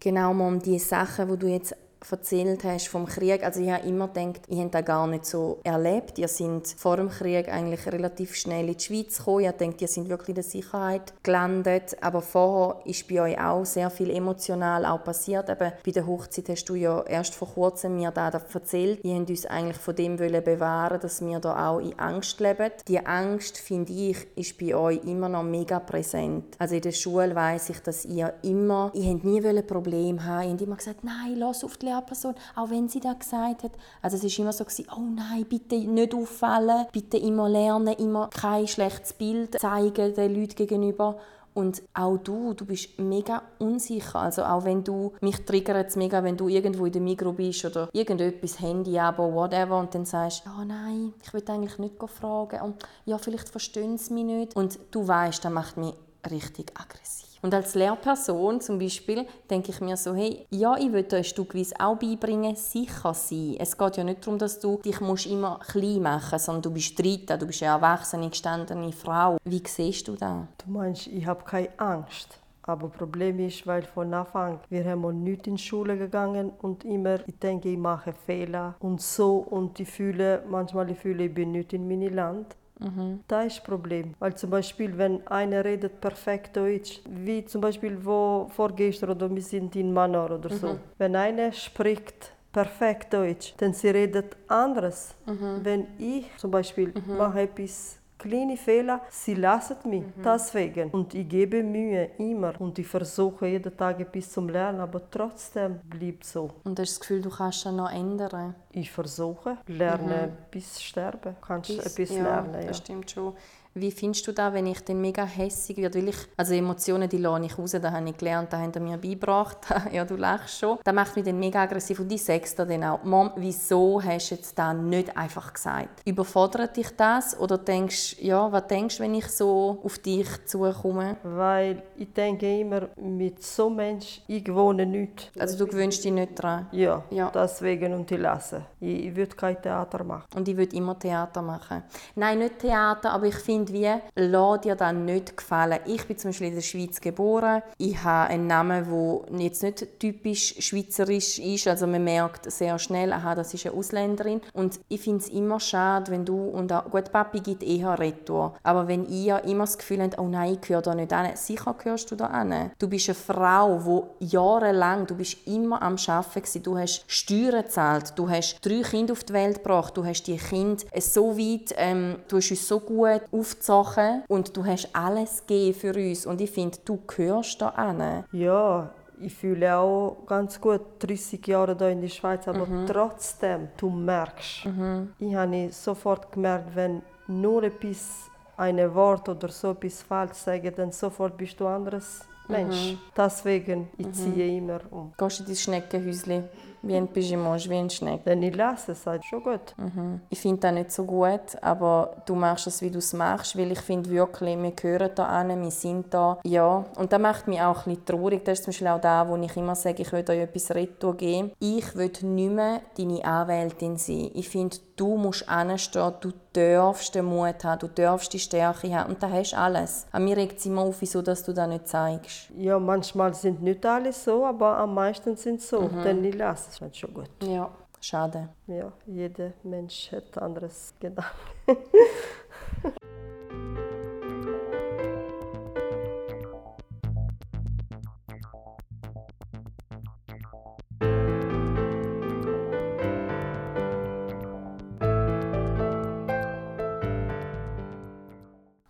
Genau 0.00 0.32
um 0.32 0.58
die 0.58 0.78
Sachen, 0.78 1.30
die 1.30 1.38
du 1.38 1.46
jetzt 1.46 1.74
erzählt 2.10 2.64
hast 2.64 2.88
vom 2.88 3.06
Krieg, 3.06 3.42
also 3.44 3.60
ich 3.60 3.70
habe 3.70 3.86
immer 3.86 4.08
gedacht, 4.08 4.42
ich 4.48 4.58
habe 4.58 4.70
das 4.70 4.84
gar 4.84 5.06
nicht 5.06 5.26
so 5.26 5.60
erlebt. 5.64 6.18
Ihr 6.18 6.28
sind 6.28 6.66
vor 6.76 6.96
dem 6.96 7.08
Krieg 7.08 7.48
eigentlich 7.48 7.86
relativ 7.86 8.34
schnell 8.34 8.68
in 8.68 8.76
die 8.76 8.84
Schweiz 8.84 9.18
gekommen. 9.18 9.44
Ich 9.44 9.50
denke, 9.52 9.76
ihr 9.80 9.88
sind 9.88 10.08
wirklich 10.08 10.30
in 10.30 10.34
der 10.34 10.44
Sicherheit 10.44 11.12
gelandet. 11.22 11.96
Aber 12.00 12.22
vorher 12.22 12.84
ist 12.84 13.08
bei 13.08 13.20
euch 13.20 13.40
auch 13.40 13.64
sehr 13.64 13.90
viel 13.90 14.10
emotional 14.10 14.84
auch 14.84 15.02
passiert. 15.02 15.48
Eben 15.48 15.72
bei 15.84 15.90
der 15.90 16.06
Hochzeit 16.06 16.48
hast 16.48 16.64
du 16.66 16.74
ja 16.74 17.02
erst 17.02 17.34
vor 17.34 17.48
kurzem 17.48 17.96
mir 17.96 18.10
da 18.10 18.28
erzählt. 18.28 19.00
Ihr 19.04 19.14
wollt 19.14 19.30
uns 19.30 19.46
eigentlich 19.46 19.78
von 19.78 19.94
dem 19.94 20.16
bewahren, 20.16 21.00
dass 21.00 21.24
wir 21.24 21.40
da 21.40 21.70
auch 21.70 21.78
in 21.78 21.98
Angst 21.98 22.40
leben. 22.40 22.70
Die 22.88 23.04
Angst, 23.04 23.58
finde 23.58 23.92
ich, 23.92 24.16
ist 24.36 24.58
bei 24.58 24.74
euch 24.74 25.04
immer 25.04 25.28
noch 25.28 25.42
mega 25.42 25.80
präsent. 25.80 26.56
Also 26.58 26.74
in 26.74 26.82
der 26.82 26.92
Schule 26.92 27.34
weiß 27.34 27.70
ich, 27.70 27.80
dass 27.80 28.04
ihr 28.04 28.34
immer, 28.42 28.90
ihr 28.94 29.12
habt 29.12 29.24
nie 29.24 29.62
Probleme 29.62 30.24
haben. 30.24 30.44
Ihr 30.44 30.52
habt 30.52 30.62
immer 30.62 30.76
gesagt, 30.76 31.04
nein, 31.04 31.36
lass 31.36 31.64
auf 31.64 31.76
die 31.76 31.93
Lehrperson, 31.94 32.34
auch 32.56 32.70
wenn 32.70 32.88
sie 32.88 33.00
das 33.00 33.18
gesagt 33.18 33.64
hat. 33.64 33.72
Also 34.02 34.16
es 34.16 34.24
war 34.24 34.44
immer 34.44 34.52
so, 34.52 34.64
gewesen, 34.64 34.86
oh 34.96 35.00
nein, 35.00 35.44
bitte 35.48 35.76
nicht 35.76 36.14
auffallen, 36.14 36.86
bitte 36.92 37.16
immer 37.16 37.48
lernen, 37.48 37.94
immer 37.94 38.28
kein 38.28 38.66
schlechtes 38.66 39.12
Bild 39.12 39.58
zeigen 39.60 40.14
den 40.14 40.34
Leuten 40.34 40.56
gegenüber. 40.56 41.18
Und 41.54 41.82
auch 41.94 42.16
du, 42.16 42.52
du 42.52 42.66
bist 42.66 42.98
mega 42.98 43.42
unsicher. 43.60 44.18
Also 44.18 44.42
auch 44.42 44.64
wenn 44.64 44.82
du, 44.82 45.12
mich 45.20 45.44
triggert 45.44 45.88
es 45.88 45.96
mega, 45.96 46.22
wenn 46.24 46.36
du 46.36 46.48
irgendwo 46.48 46.84
in 46.84 46.92
der 46.92 47.00
Mikro 47.00 47.32
bist 47.32 47.64
oder 47.64 47.88
irgendetwas, 47.92 48.58
Handy, 48.60 48.98
aber 48.98 49.32
whatever, 49.32 49.78
und 49.78 49.94
dann 49.94 50.04
sagst, 50.04 50.42
oh 50.46 50.64
nein, 50.64 51.14
ich 51.22 51.32
will 51.32 51.44
eigentlich 51.46 51.78
nicht 51.78 51.94
fragen 52.06 52.60
und 52.60 52.84
ja, 53.04 53.18
vielleicht 53.18 53.48
verstehen 53.48 53.98
sie 53.98 54.14
mich 54.14 54.24
nicht. 54.24 54.56
Und 54.56 54.80
du 54.90 55.06
weißt, 55.06 55.44
das 55.44 55.52
macht 55.52 55.76
mich 55.76 55.94
richtig 56.28 56.72
aggressiv. 56.76 57.33
Und 57.44 57.52
als 57.52 57.74
Lehrperson 57.74 58.58
zum 58.62 58.78
Beispiel 58.78 59.26
denke 59.50 59.70
ich 59.70 59.78
mir 59.82 59.98
so, 59.98 60.14
hey, 60.14 60.46
ja, 60.48 60.78
ich 60.78 60.90
will 60.90 61.02
dir 61.02 61.18
ein 61.18 61.24
Stück 61.24 61.54
weit 61.54 61.78
auch 61.78 61.94
beibringen, 61.94 62.56
sicher 62.56 63.12
sein. 63.12 63.56
Es 63.58 63.76
geht 63.76 63.98
ja 63.98 64.02
nicht 64.02 64.26
darum, 64.26 64.38
dass 64.38 64.58
du 64.58 64.80
dich 64.82 64.98
musst 65.02 65.26
immer 65.26 65.58
klein 65.58 66.00
machen 66.00 66.30
musst, 66.32 66.46
sondern 66.46 66.62
du 66.62 66.70
bist 66.70 66.98
13, 66.98 67.38
du 67.38 67.46
bist 67.46 67.62
eine 67.62 67.72
erwachsene, 67.72 68.30
gestandene 68.30 68.90
Frau. 68.92 69.36
Wie 69.44 69.62
siehst 69.66 70.08
du 70.08 70.12
das? 70.12 70.46
Du 70.64 70.72
meinst, 70.72 71.06
ich 71.06 71.26
habe 71.26 71.44
keine 71.44 71.68
Angst. 71.76 72.40
Aber 72.62 72.88
das 72.88 72.96
Problem 72.96 73.38
ist, 73.40 73.66
weil 73.66 73.82
von 73.82 74.14
Anfang 74.14 74.60
wir 74.70 74.82
haben 74.82 75.22
nicht 75.22 75.46
in 75.46 75.56
die 75.56 75.62
Schule 75.62 75.98
gegangen 75.98 76.50
und 76.62 76.82
immer, 76.86 77.28
ich 77.28 77.38
denke, 77.40 77.68
ich 77.68 77.76
mache 77.76 78.14
Fehler 78.14 78.74
und 78.80 79.02
so 79.02 79.36
und 79.36 79.78
ich 79.78 79.90
fühle, 79.90 80.42
manchmal 80.48 80.90
ich 80.90 80.98
fühle, 80.98 81.24
ich 81.24 81.34
bin 81.34 81.52
nicht 81.52 81.74
in 81.74 81.86
meinem 81.86 82.14
Land. 82.14 82.56
Mhm. 82.80 83.20
Das 83.28 83.46
ist 83.46 83.58
das 83.58 83.64
Problem. 83.64 84.14
Weil 84.18 84.34
zum 84.34 84.50
Beispiel, 84.50 84.96
wenn 84.98 85.26
einer 85.26 85.64
redet 85.64 86.00
perfekt 86.00 86.56
Deutsch, 86.56 87.00
wie 87.08 87.44
zum 87.44 87.60
Beispiel 87.60 87.96
wo 88.04 88.50
vorgestern 88.54 89.10
oder 89.10 89.32
wir 89.32 89.42
sind 89.42 89.76
in 89.76 89.92
Manor 89.92 90.32
oder 90.32 90.50
so, 90.50 90.68
mhm. 90.74 90.80
wenn 90.98 91.16
einer 91.16 91.52
spricht 91.52 92.32
perfekt 92.52 93.12
Deutsch, 93.12 93.54
dann 93.58 93.72
sie 93.72 93.88
redet 93.88 94.36
anderes. 94.48 95.14
Mhm. 95.26 95.60
Wenn 95.62 95.86
ich 95.98 96.26
zum 96.36 96.50
Beispiel 96.50 96.92
mhm. 96.94 97.16
mache 97.16 97.42
etwas 97.42 97.98
kleine 98.24 98.56
Fehler, 98.56 99.02
sie 99.10 99.34
lassen 99.34 99.76
mich. 99.84 100.02
Mhm. 100.02 100.22
Deswegen. 100.24 100.90
Und 100.90 101.14
ich 101.14 101.28
gebe 101.28 101.62
Mühe, 101.62 102.10
immer. 102.18 102.58
Und 102.60 102.78
ich 102.78 102.86
versuche 102.86 103.46
jeden 103.46 103.76
Tag 103.76 104.10
bis 104.10 104.32
zum 104.32 104.48
Lernen, 104.48 104.80
aber 104.80 105.10
trotzdem 105.10 105.80
bleibt 105.84 106.24
so. 106.24 106.50
Und 106.64 106.78
hast 106.78 106.92
du 106.92 106.94
das 106.94 107.00
Gefühl, 107.00 107.22
du 107.22 107.30
kannst 107.30 107.66
das 107.66 107.72
noch 107.72 107.90
ändern? 107.90 108.54
Ich 108.72 108.90
versuche, 108.90 109.58
lernen 109.66 110.30
mhm. 110.30 110.50
bis 110.50 110.82
sterben. 110.82 111.36
Kannst 111.46 111.68
bis, 111.68 111.86
etwas 111.86 112.16
ja, 112.16 112.22
lernen. 112.22 112.54
Ja, 112.54 112.66
das 112.68 112.78
stimmt 112.78 113.10
schon. 113.10 113.34
Wie 113.76 113.90
findest 113.90 114.26
du 114.26 114.32
das, 114.32 114.52
wenn 114.52 114.66
ich 114.66 114.80
dann 114.84 115.00
mega 115.00 115.24
hässig 115.24 115.76
werde? 115.78 115.98
Weil 115.98 116.10
ich, 116.10 116.16
also 116.36 116.54
Emotionen, 116.54 117.08
die 117.08 117.18
lasse 117.18 117.44
ich 117.44 117.58
raus, 117.58 117.72
das 117.72 117.82
habe 117.84 118.08
ich 118.08 118.16
gelernt, 118.16 118.52
das 118.52 118.60
haben 118.60 118.72
sie 118.72 118.80
mir 118.80 118.96
beigebracht. 118.98 119.58
ja, 119.92 120.04
du 120.04 120.14
lachst 120.14 120.60
schon. 120.60 120.78
Das 120.84 120.94
macht 120.94 121.16
mich 121.16 121.24
dann 121.24 121.38
mega 121.38 121.62
aggressiv 121.62 121.98
und 121.98 122.12
ich 122.12 122.22
sage 122.22 122.44
dir 122.44 122.66
dann 122.66 122.84
auch, 122.84 123.02
Mom, 123.02 123.32
wieso 123.36 124.00
hast 124.00 124.30
du 124.30 124.36
jetzt 124.36 124.56
das 124.56 124.76
nicht 124.76 125.16
einfach 125.16 125.52
gesagt? 125.52 126.02
Überfordert 126.04 126.76
dich 126.76 126.90
das 126.96 127.38
oder 127.38 127.58
denkst 127.58 128.16
ja, 128.20 128.50
was 128.52 128.66
denkst 128.68 128.98
du, 128.98 129.02
wenn 129.02 129.14
ich 129.14 129.26
so 129.28 129.80
auf 129.82 129.98
dich 129.98 130.28
zukomme? 130.46 131.16
Weil 131.22 131.82
ich 131.96 132.12
denke 132.12 132.60
immer, 132.60 132.88
mit 132.96 133.42
so 133.42 133.68
Menschen, 133.70 134.22
ich 134.28 134.52
wohne 134.54 134.86
nicht. 134.86 135.32
Also 135.38 135.58
du 135.58 135.66
gewöhnst 135.66 136.04
dich 136.04 136.12
nicht 136.12 136.34
dran? 136.36 136.68
Ja, 136.72 137.02
ja. 137.10 137.30
deswegen 137.34 137.94
und 137.94 138.10
ich 138.10 138.18
lasse. 138.18 138.66
Ich, 138.80 139.06
ich 139.06 139.16
würde 139.16 139.34
kein 139.34 139.60
Theater 139.60 140.04
machen. 140.04 140.24
Und 140.34 140.48
ich 140.48 140.56
würde 140.56 140.76
immer 140.76 140.98
Theater 140.98 141.42
machen? 141.42 141.82
Nein, 142.14 142.38
nicht 142.38 142.60
Theater, 142.60 143.10
aber 143.10 143.26
ich 143.26 143.36
finde, 143.36 143.63
finde 143.66 143.72
wie, 143.72 144.22
lass 144.22 144.60
dir 144.60 144.76
das 144.76 144.92
nicht 144.92 145.36
gefallen. 145.36 145.78
Ich 145.86 146.06
bin 146.06 146.18
zum 146.18 146.30
Beispiel 146.30 146.48
in 146.48 146.54
der 146.54 146.62
Schweiz 146.62 147.00
geboren. 147.00 147.62
Ich 147.78 148.02
habe 148.02 148.30
einen 148.30 148.46
Namen, 148.46 148.86
der 149.30 149.40
jetzt 149.40 149.62
nicht 149.62 149.98
typisch 149.98 150.54
schweizerisch 150.58 151.38
ist. 151.38 151.68
Also 151.68 151.86
man 151.86 152.04
merkt 152.04 152.50
sehr 152.50 152.78
schnell, 152.78 153.12
aha, 153.12 153.34
das 153.34 153.54
ist 153.54 153.66
eine 153.66 153.76
Ausländerin. 153.76 154.40
Und 154.52 154.80
ich 154.88 155.00
finde 155.00 155.24
es 155.24 155.28
immer 155.28 155.60
schade, 155.60 156.10
wenn 156.10 156.24
du, 156.24 156.36
und 156.36 156.72
auch, 156.72 156.90
gut, 156.90 157.12
Papi 157.12 157.40
gibt 157.40 157.62
eher 157.62 157.98
Retour, 157.98 158.54
aber 158.62 158.88
wenn 158.88 159.06
ihr 159.06 159.42
immer 159.44 159.64
das 159.64 159.78
Gefühl 159.78 160.02
habt, 160.02 160.18
oh 160.18 160.28
nein, 160.28 160.54
ich 160.54 160.60
gehöre 160.60 160.82
da 160.82 160.94
nicht 160.94 161.12
an, 161.12 161.36
sicher 161.36 161.74
gehörst 161.74 162.10
du 162.10 162.16
da 162.16 162.26
an. 162.26 162.70
Du 162.78 162.88
bist 162.88 163.08
eine 163.08 163.14
Frau, 163.14 164.04
die 164.20 164.26
jahrelang, 164.26 165.06
du 165.06 165.14
bist 165.14 165.46
immer 165.46 165.82
am 165.82 165.96
Arbeiten 166.06 166.62
du 166.62 166.78
hast 166.78 167.04
Steuern 167.06 167.62
gezahlt, 167.62 168.12
du 168.16 168.28
hast 168.28 168.58
drei 168.62 168.82
Kinder 168.82 169.12
auf 169.12 169.24
die 169.24 169.32
Welt 169.32 169.56
gebracht, 169.58 169.96
du 169.96 170.04
hast 170.04 170.24
die 170.24 170.36
Kinder 170.36 170.84
so 170.98 171.36
weit, 171.36 171.74
ähm, 171.76 172.16
du 172.28 172.36
hast 172.36 172.50
uns 172.50 172.68
so 172.68 172.80
gut 172.80 173.22
auf 173.32 173.53
aufgezogen 173.54 174.24
und 174.28 174.56
du 174.56 174.64
hast 174.64 174.88
alles 174.92 175.46
gegeben 175.46 175.78
für 175.78 175.94
uns 175.94 176.26
und 176.26 176.40
ich 176.40 176.50
finde, 176.50 176.78
du 176.84 176.98
gehörst 177.06 177.60
da 177.60 177.68
an. 177.68 178.24
Ja, 178.32 178.90
ich 179.20 179.34
fühle 179.34 179.76
auch 179.76 180.24
ganz 180.26 180.60
gut 180.60 180.80
30 181.00 181.46
Jahre 181.46 181.76
hier 181.76 181.90
in 181.90 182.00
der 182.00 182.08
Schweiz, 182.08 182.46
aber 182.48 182.66
mhm. 182.66 182.86
trotzdem, 182.86 183.68
du 183.76 183.90
merkst, 183.90 184.66
mhm. 184.66 185.12
ich 185.18 185.34
habe 185.34 185.68
sofort 185.70 186.32
gemerkt, 186.32 186.74
wenn 186.74 187.02
nur 187.26 187.62
etwas, 187.62 188.30
ein 188.56 188.94
Wort 188.94 189.28
oder 189.28 189.48
so 189.48 189.72
etwas 189.72 190.02
falsch 190.02 190.34
sage, 190.34 190.70
dann 190.70 190.92
sofort 190.92 191.36
bist 191.36 191.58
du 191.58 191.66
anderes 191.66 192.20
Mensch. 192.48 192.92
Mhm. 192.92 192.98
Deswegen, 193.16 193.88
ich 193.98 194.06
mhm. 194.06 194.12
ziehe 194.12 194.58
immer 194.58 194.80
um. 194.90 195.12
Gehst 195.16 195.38
du 195.38 195.42
in 195.42 195.48
dein 195.48 195.56
Schneckenhäuschen? 195.56 196.44
Wie 196.86 196.96
ein 196.96 197.08
Pyjama, 197.08 197.56
wie 197.56 197.74
ein 197.74 197.90
Schneck. 197.90 198.20
Wenn 198.24 198.42
ich 198.42 198.54
lasse, 198.54 198.94
sagt 198.94 199.24
schon 199.24 199.42
gut. 199.42 199.74
Mhm. 199.76 200.20
Ich 200.28 200.40
finde 200.40 200.60
das 200.60 200.72
nicht 200.72 200.92
so 200.92 201.04
gut, 201.04 201.56
aber 201.62 202.16
du 202.26 202.34
machst 202.34 202.66
es, 202.66 202.82
wie 202.82 202.90
du 202.90 202.98
es 202.98 203.12
machst, 203.12 203.56
weil 203.56 203.72
ich 203.72 203.80
finde 203.80 204.10
wirklich, 204.10 204.60
wir 204.60 204.70
gehören 204.72 205.10
da 205.14 205.26
an, 205.26 205.62
wir 205.62 205.70
sind 205.70 206.12
da. 206.12 206.38
Ja, 206.44 206.84
und 206.96 207.12
das 207.12 207.20
macht 207.20 207.48
mich 207.48 207.60
auch 207.60 207.86
ein 207.86 207.94
bisschen 207.94 208.06
traurig. 208.06 208.44
Das 208.44 208.58
ist 208.58 208.64
zum 208.64 208.72
Beispiel 208.72 208.88
auch 208.88 209.00
da, 209.00 209.28
wo 209.28 209.36
ich 209.36 209.56
immer 209.56 209.74
sage, 209.74 210.02
ich 210.02 210.12
will 210.12 210.24
euch 210.28 210.38
etwas 210.38 210.74
retour 210.74 211.16
geben. 211.16 211.52
Ich 211.58 211.94
will 211.94 212.12
nicht 212.22 212.52
mehr 212.52 212.80
deine 212.96 213.24
Anwältin 213.24 213.96
sein. 213.96 214.30
Ich 214.34 214.48
finde, 214.48 214.76
du 214.96 215.16
musst 215.16 215.48
anstehen, 215.48 216.12
du 216.20 216.32
darfst 216.52 217.14
den 217.14 217.24
Mut 217.24 217.64
haben, 217.64 217.78
du 217.78 217.88
darfst 217.88 218.32
die 218.32 218.38
Stärke 218.38 218.94
haben 218.94 219.10
und 219.12 219.22
da 219.22 219.30
hast 219.30 219.52
du 219.52 219.58
alles. 219.58 220.06
An 220.12 220.24
mir 220.24 220.36
regt 220.36 220.58
es 220.58 220.66
immer 220.66 220.82
auf, 220.82 221.00
wieso 221.00 221.22
dass 221.22 221.42
du 221.42 221.52
das 221.52 221.68
nicht 221.68 221.88
zeigst. 221.88 222.50
Ja, 222.56 222.78
manchmal 222.78 223.34
sind 223.34 223.62
nicht 223.62 223.84
alle 223.84 224.12
so, 224.12 224.44
aber 224.44 224.76
am 224.78 224.94
meisten 224.94 225.36
sind 225.36 225.60
so. 225.60 225.82
Mhm. 225.82 226.04
Dann 226.04 226.24
ich 226.24 226.34
lasse 226.34 226.70
es 226.70 226.80
halt 226.80 226.96
schon 226.96 227.14
gut. 227.14 227.30
Ja, 227.42 227.70
schade. 228.00 228.48
Ja, 228.66 228.92
jeder 229.06 229.52
Mensch 229.62 230.10
hat 230.12 230.38
anderes 230.38 230.94
Gedanken. 231.00 231.32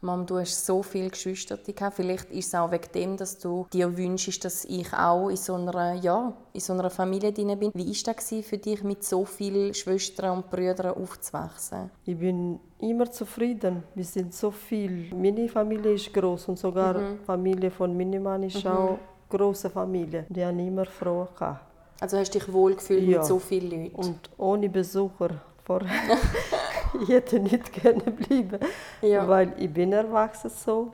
Mom, 0.05 0.27
du 0.27 0.39
hast 0.39 0.67
so 0.67 0.83
viele 0.83 1.09
Geschwister 1.09 1.57
gehabt. 1.57 1.97
Vielleicht 1.97 2.31
ist 2.31 2.49
es 2.49 2.55
auch 2.55 2.71
wegen 2.71 2.93
dem, 2.95 3.17
dass 3.17 3.39
du 3.39 3.67
dir 3.73 3.97
wünschst, 3.97 4.45
dass 4.45 4.67
ich 4.67 4.93
auch 4.93 5.31
in 5.31 5.37
so 5.37 5.55
einer, 5.55 5.95
ja, 5.95 6.35
in 6.53 6.61
so 6.61 6.75
einer 6.75 6.91
Familie 6.91 7.33
drin 7.33 7.59
bin. 7.59 7.71
Wie 7.75 7.87
war 7.87 8.15
das 8.15 8.47
für 8.47 8.59
dich, 8.59 8.85
mit 8.85 9.03
so 9.03 9.25
vielen 9.25 9.73
Schwestern 9.73 10.37
und 10.37 10.51
Brüdern 10.51 10.95
aufzuwachsen? 10.95 11.91
Ich 12.05 12.19
bin 12.19 12.61
immer 12.81 13.11
zufrieden. 13.11 13.83
Wir 13.95 14.05
sind 14.05 14.35
so 14.35 14.51
viel. 14.51 15.11
Meine 15.15 15.49
Familie 15.49 15.95
ist 15.95 16.13
groß 16.13 16.49
und 16.49 16.59
sogar 16.59 16.99
mhm. 16.99 17.19
die 17.19 17.25
Familie 17.25 17.71
von 17.71 17.97
meinem 17.97 18.23
Mann 18.23 18.43
ist 18.43 18.63
mhm. 18.63 18.71
auch 18.71 18.89
eine 18.89 18.99
große 19.31 19.71
Familie. 19.71 20.27
Die 20.29 20.45
haben 20.45 20.59
immer 20.59 20.85
Frauen 20.85 21.29
gehabt. 21.35 21.65
Also 22.01 22.19
hast 22.19 22.35
du 22.35 22.39
dich 22.39 22.53
wohlgefühlt 22.53 23.05
ja. 23.05 23.19
mit 23.19 23.27
so 23.27 23.39
vielen 23.39 23.85
Leuten? 23.85 23.97
Und 23.97 24.31
ohne 24.37 24.69
Besucher 24.69 25.41
vorher. 25.65 25.89
ich 27.03 27.09
hätte 27.09 27.41
nicht 27.41 27.73
gerne 27.73 28.03
bleiben, 28.03 28.59
ja. 29.03 29.27
weil 29.29 29.53
ich 29.59 29.73
bin 29.73 29.93
erwachsen 29.93 30.51
so 30.51 30.93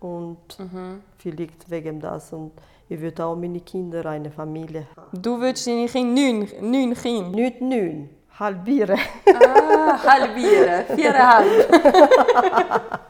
und 0.00 0.58
mhm. 0.58 1.02
vielleicht 1.18 1.70
wegen 1.70 2.00
das 2.00 2.32
und 2.32 2.52
ich 2.88 3.00
würde 3.00 3.24
auch 3.24 3.36
meine 3.36 3.60
Kinder 3.60 4.04
eine 4.06 4.30
Familie 4.30 4.86
haben. 4.96 5.22
Du 5.22 5.40
würdest 5.40 5.66
deine 5.66 5.86
Kinder 5.86 6.20
neun, 6.20 6.48
neun 6.60 6.94
Kinder? 6.94 7.30
Nicht 7.30 7.60
neun, 7.60 8.10
halbieren. 8.38 8.98
Ah, 9.26 9.98
halbieren, 10.02 10.84
viereinhalb. 10.94 11.70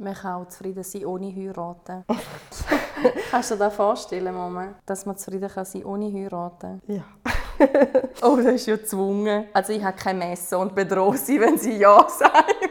Man 0.00 0.14
kann 0.14 0.42
auch 0.42 0.48
zufrieden 0.48 0.84
sein 0.84 1.04
ohne 1.04 1.34
heiraten. 1.34 2.04
Kannst 3.30 3.50
du 3.50 3.54
dir 3.54 3.64
das 3.64 3.74
vorstellen, 3.74 4.34
Mama, 4.34 4.74
dass 4.84 5.04
man 5.04 5.16
zufrieden 5.16 5.48
kann 5.48 5.64
sein 5.64 5.84
ohne 5.84 6.12
heiraten? 6.12 6.80
Ja. 6.86 7.02
oh, 8.22 8.36
das 8.36 8.54
ist 8.54 8.66
ja 8.66 8.76
gezwungen. 8.76 9.44
Also 9.52 9.72
ich 9.72 9.82
habe 9.82 9.96
kein 9.96 10.18
Messer 10.18 10.58
und 10.58 10.74
bedrohe 10.74 11.16
sie, 11.16 11.40
wenn 11.40 11.58
sie 11.58 11.76
Ja 11.78 12.06
sagen. 12.08 12.70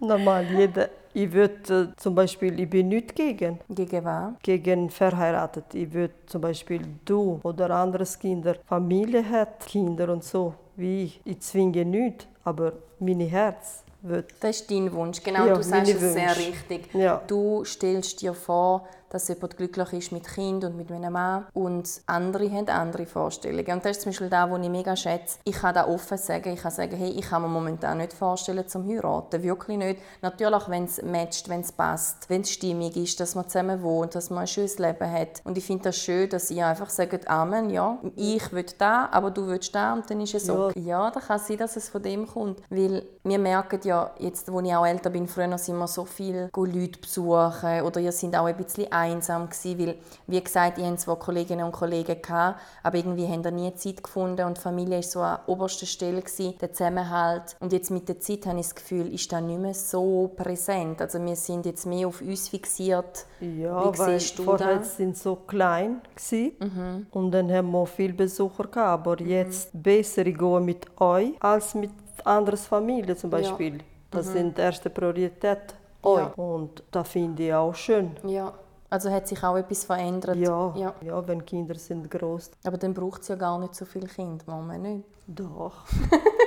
Normal, 0.00 0.44
jeder. 0.44 0.88
Ich 1.12 1.32
würde 1.32 1.92
äh, 1.92 1.96
zum 1.96 2.14
Beispiel, 2.14 2.58
ich 2.60 2.70
bin 2.70 2.88
nicht 2.88 3.14
gegen. 3.16 3.58
Gegen 3.68 4.04
was? 4.04 4.34
Gegen 4.42 4.90
verheiratet. 4.90 5.64
Ich 5.74 5.92
würde 5.92 6.14
zum 6.26 6.40
Beispiel 6.40 6.82
du 7.04 7.40
oder 7.42 7.70
anderes 7.70 8.18
Kinder, 8.18 8.56
Familie 8.66 9.28
hat 9.28 9.66
Kinder 9.66 10.08
und 10.12 10.22
so, 10.22 10.54
wie 10.76 11.04
ich. 11.04 11.20
Ich 11.24 11.40
zwinge 11.40 11.84
nicht, 11.84 12.28
aber 12.44 12.74
mein 13.00 13.20
Herz 13.20 13.82
wird. 14.02 14.32
Das 14.40 14.60
ist 14.60 14.70
dein 14.70 14.92
Wunsch. 14.92 15.22
Genau, 15.22 15.46
Ja, 15.46 15.54
du 15.54 15.62
sagst 15.62 15.92
es 15.92 16.00
meine 16.00 16.12
sehr 16.12 16.36
richtig. 16.36 16.94
Ja. 16.94 17.20
Du 17.26 17.64
stellst 17.64 18.22
dir 18.22 18.32
vor, 18.32 18.86
dass 19.10 19.28
jemand 19.28 19.56
glücklich 19.56 19.92
ist 19.92 20.12
mit 20.12 20.26
Kind 20.26 20.64
und 20.64 20.76
mit 20.76 20.90
einem 20.90 21.12
Mann 21.12 21.46
und 21.52 21.88
andere 22.06 22.50
haben 22.50 22.68
andere 22.68 23.06
Vorstellungen. 23.06 23.72
Und 23.72 23.84
das 23.84 23.92
ist 23.92 24.02
zum 24.02 24.10
Beispiel 24.10 24.28
das, 24.30 24.50
was 24.50 24.60
ich 24.62 24.68
mega 24.70 24.96
schätze. 24.96 25.38
Ich 25.44 25.56
kann 25.56 25.74
da 25.74 25.86
offen 25.86 26.18
sagen, 26.18 26.52
ich 26.52 26.62
kann 26.62 26.70
sagen, 26.70 26.96
hey, 26.96 27.10
ich 27.10 27.28
kann 27.28 27.42
mir 27.42 27.48
momentan 27.48 27.98
nicht 27.98 28.12
vorstellen 28.12 28.66
zum 28.68 28.88
heiraten, 28.88 29.42
wirklich 29.42 29.76
nicht. 29.76 30.00
Natürlich, 30.22 30.68
wenn 30.68 30.84
es 30.84 31.02
matcht, 31.02 31.48
wenn 31.48 31.60
es 31.60 31.72
passt, 31.72 32.28
wenn 32.28 32.42
es 32.42 32.50
stimmig 32.50 32.96
ist, 32.96 33.20
dass 33.20 33.34
man 33.34 33.48
zusammen 33.48 33.82
wohnt, 33.82 34.14
dass 34.14 34.30
man 34.30 34.40
ein 34.40 34.46
schönes 34.46 34.78
Leben 34.78 35.10
hat. 35.10 35.40
Und 35.44 35.58
ich 35.58 35.64
finde 35.64 35.84
das 35.84 35.96
schön, 35.96 36.28
dass 36.28 36.50
ihr 36.50 36.66
einfach 36.66 36.90
sagt, 36.90 37.28
Amen, 37.28 37.70
ja, 37.70 37.98
ich 38.16 38.52
will 38.52 38.64
da, 38.78 39.08
aber 39.10 39.30
du 39.30 39.46
willst 39.46 39.74
da 39.74 39.94
und 39.94 40.08
dann 40.10 40.20
ist 40.20 40.34
es 40.34 40.46
Ja. 40.46 40.66
okay. 40.66 40.80
Ja, 40.80 41.10
da 41.10 41.20
kann 41.20 41.38
sein, 41.38 41.58
dass 41.58 41.76
es 41.76 41.88
von 41.88 42.02
dem 42.02 42.26
kommt, 42.26 42.60
weil 42.70 43.04
wir 43.24 43.38
merken 43.38 43.80
ja, 43.84 44.10
jetzt, 44.18 44.50
wo 44.52 44.60
ich 44.60 44.74
auch 44.74 44.86
älter 44.86 45.10
bin, 45.10 45.26
früher 45.26 45.56
sind 45.58 45.76
wir 45.78 45.88
so 45.88 46.04
viel 46.04 46.48
go 46.52 46.64
Leute 46.64 46.98
besuchen 47.00 47.82
oder 47.82 48.00
ihr 48.00 48.12
sind 48.12 48.36
auch 48.36 48.46
ein 48.46 48.56
bisschen 48.56 48.90
einsam 49.00 49.48
gewesen, 49.48 49.78
weil, 49.78 49.94
wie 50.26 50.42
gesagt, 50.42 50.78
ich 50.78 50.84
hatte 50.84 50.96
zwar 50.96 51.16
Kolleginnen 51.16 51.64
und 51.64 51.72
Kollegen, 51.72 52.20
gehabt, 52.20 52.60
aber 52.82 52.96
irgendwie 52.96 53.26
haben 53.26 53.42
da 53.42 53.50
nie 53.50 53.74
Zeit 53.74 54.02
gefunden 54.02 54.44
und 54.46 54.56
die 54.56 54.60
Familie 54.60 54.96
war 54.96 55.02
so 55.02 55.20
an 55.20 55.38
oberster 55.46 55.86
Stelle, 55.86 56.20
gewesen, 56.22 56.54
der 56.60 56.72
Zusammenhalt. 56.72 57.56
Und 57.60 57.72
jetzt 57.72 57.90
mit 57.90 58.08
der 58.08 58.20
Zeit 58.20 58.46
habe 58.46 58.58
ich 58.60 58.66
das 58.66 58.74
Gefühl, 58.74 59.12
ist 59.12 59.30
das 59.32 59.42
nicht 59.42 59.60
mehr 59.60 59.74
so 59.74 60.30
präsent. 60.36 61.00
Also 61.00 61.20
wir 61.24 61.36
sind 61.36 61.66
jetzt 61.66 61.86
mehr 61.86 62.06
auf 62.08 62.20
uns 62.20 62.48
fixiert. 62.48 63.26
Ja, 63.40 63.92
Wie 63.92 63.98
weil 63.98 64.18
du 64.18 64.42
vorher 64.42 64.78
das? 64.78 64.96
sind 64.96 65.16
so 65.16 65.36
klein 65.36 66.00
gsi 66.14 66.56
Mhm. 66.60 67.06
und 67.10 67.30
dann 67.32 67.50
haben 67.52 67.70
wir 67.70 67.86
viele 67.86 68.12
Besucher 68.12 68.64
gehabt. 68.64 69.06
Aber 69.06 69.20
jetzt 69.22 69.70
besser 69.72 70.26
ich 70.26 70.36
gehe 70.38 70.60
mit 70.60 70.86
euch 71.00 71.32
als 71.40 71.74
mit 71.74 71.90
anderen 72.24 72.58
Familien 72.58 73.16
zum 73.16 73.30
Beispiel. 73.30 73.78
Das 74.10 74.26
sind 74.26 74.58
die 74.58 74.62
erste 74.62 74.90
Priorität. 74.90 75.74
Mhm. 76.04 76.10
Ja. 76.16 76.26
Und 76.36 76.82
das 76.90 77.08
finde 77.08 77.42
ich 77.44 77.54
auch 77.54 77.74
schön. 77.74 78.10
Ja. 78.26 78.52
Also 78.92 79.08
hat 79.10 79.28
sich 79.28 79.42
auch 79.44 79.56
etwas 79.56 79.84
verändert. 79.84 80.34
Ja, 80.36 80.74
ja. 80.76 80.92
ja. 81.00 81.28
wenn 81.28 81.44
Kinder 81.46 81.76
sind 81.76 82.10
groß. 82.10 82.50
Aber 82.64 82.76
dann 82.76 82.92
braucht 82.92 83.22
es 83.22 83.28
ja 83.28 83.36
gar 83.36 83.56
nicht 83.58 83.74
so 83.76 83.84
viele 83.84 84.08
Kinder, 84.08 84.42
Mama, 84.46 84.76
nicht? 84.76 85.04
Doch. 85.28 85.84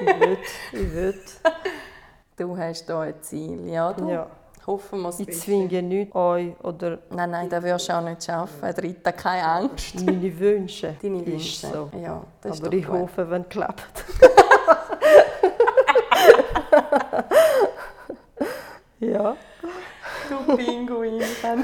ich 0.01 0.19
will, 0.19 0.38
ich 0.73 0.93
will. 0.93 1.15
Du 2.36 2.58
hast 2.58 2.88
hier 2.88 2.97
ein 2.97 3.13
Ziel, 3.21 3.67
ja? 3.69 3.93
Du? 3.93 4.10
Ja. 4.10 4.25
Hoffen 4.65 5.01
wir 5.01 5.10
es 5.10 5.19
Ich 5.19 5.39
zwinge 5.39 5.84
nicht 5.84 6.15
euch 6.15 6.56
oder 6.63 6.97
Nein, 7.12 7.29
nein, 7.29 7.47
das 7.47 7.63
wirst 7.63 7.89
du 7.89 7.93
auch 7.95 8.01
nicht 8.01 8.23
schaffen. 8.23 8.73
Dritta, 8.73 9.12
keine 9.12 9.47
Angst. 9.47 9.93
meine 10.06 10.39
Wünsche. 10.39 10.95
Deine 10.99 11.17
Ist 11.21 11.27
Wünsche. 11.27 11.67
so. 11.67 11.91
Ja, 11.95 12.23
das 12.41 12.56
ist 12.56 12.65
Aber 12.65 12.75
ich 12.75 12.88
gut. 12.88 13.01
hoffe, 13.01 13.29
wenn 13.29 13.43
es 13.43 13.49
klappt. 13.49 14.03
ja. 18.99 19.36
Du 20.33 20.57
Pinguin. 20.57 21.21
Mom, 21.43 21.63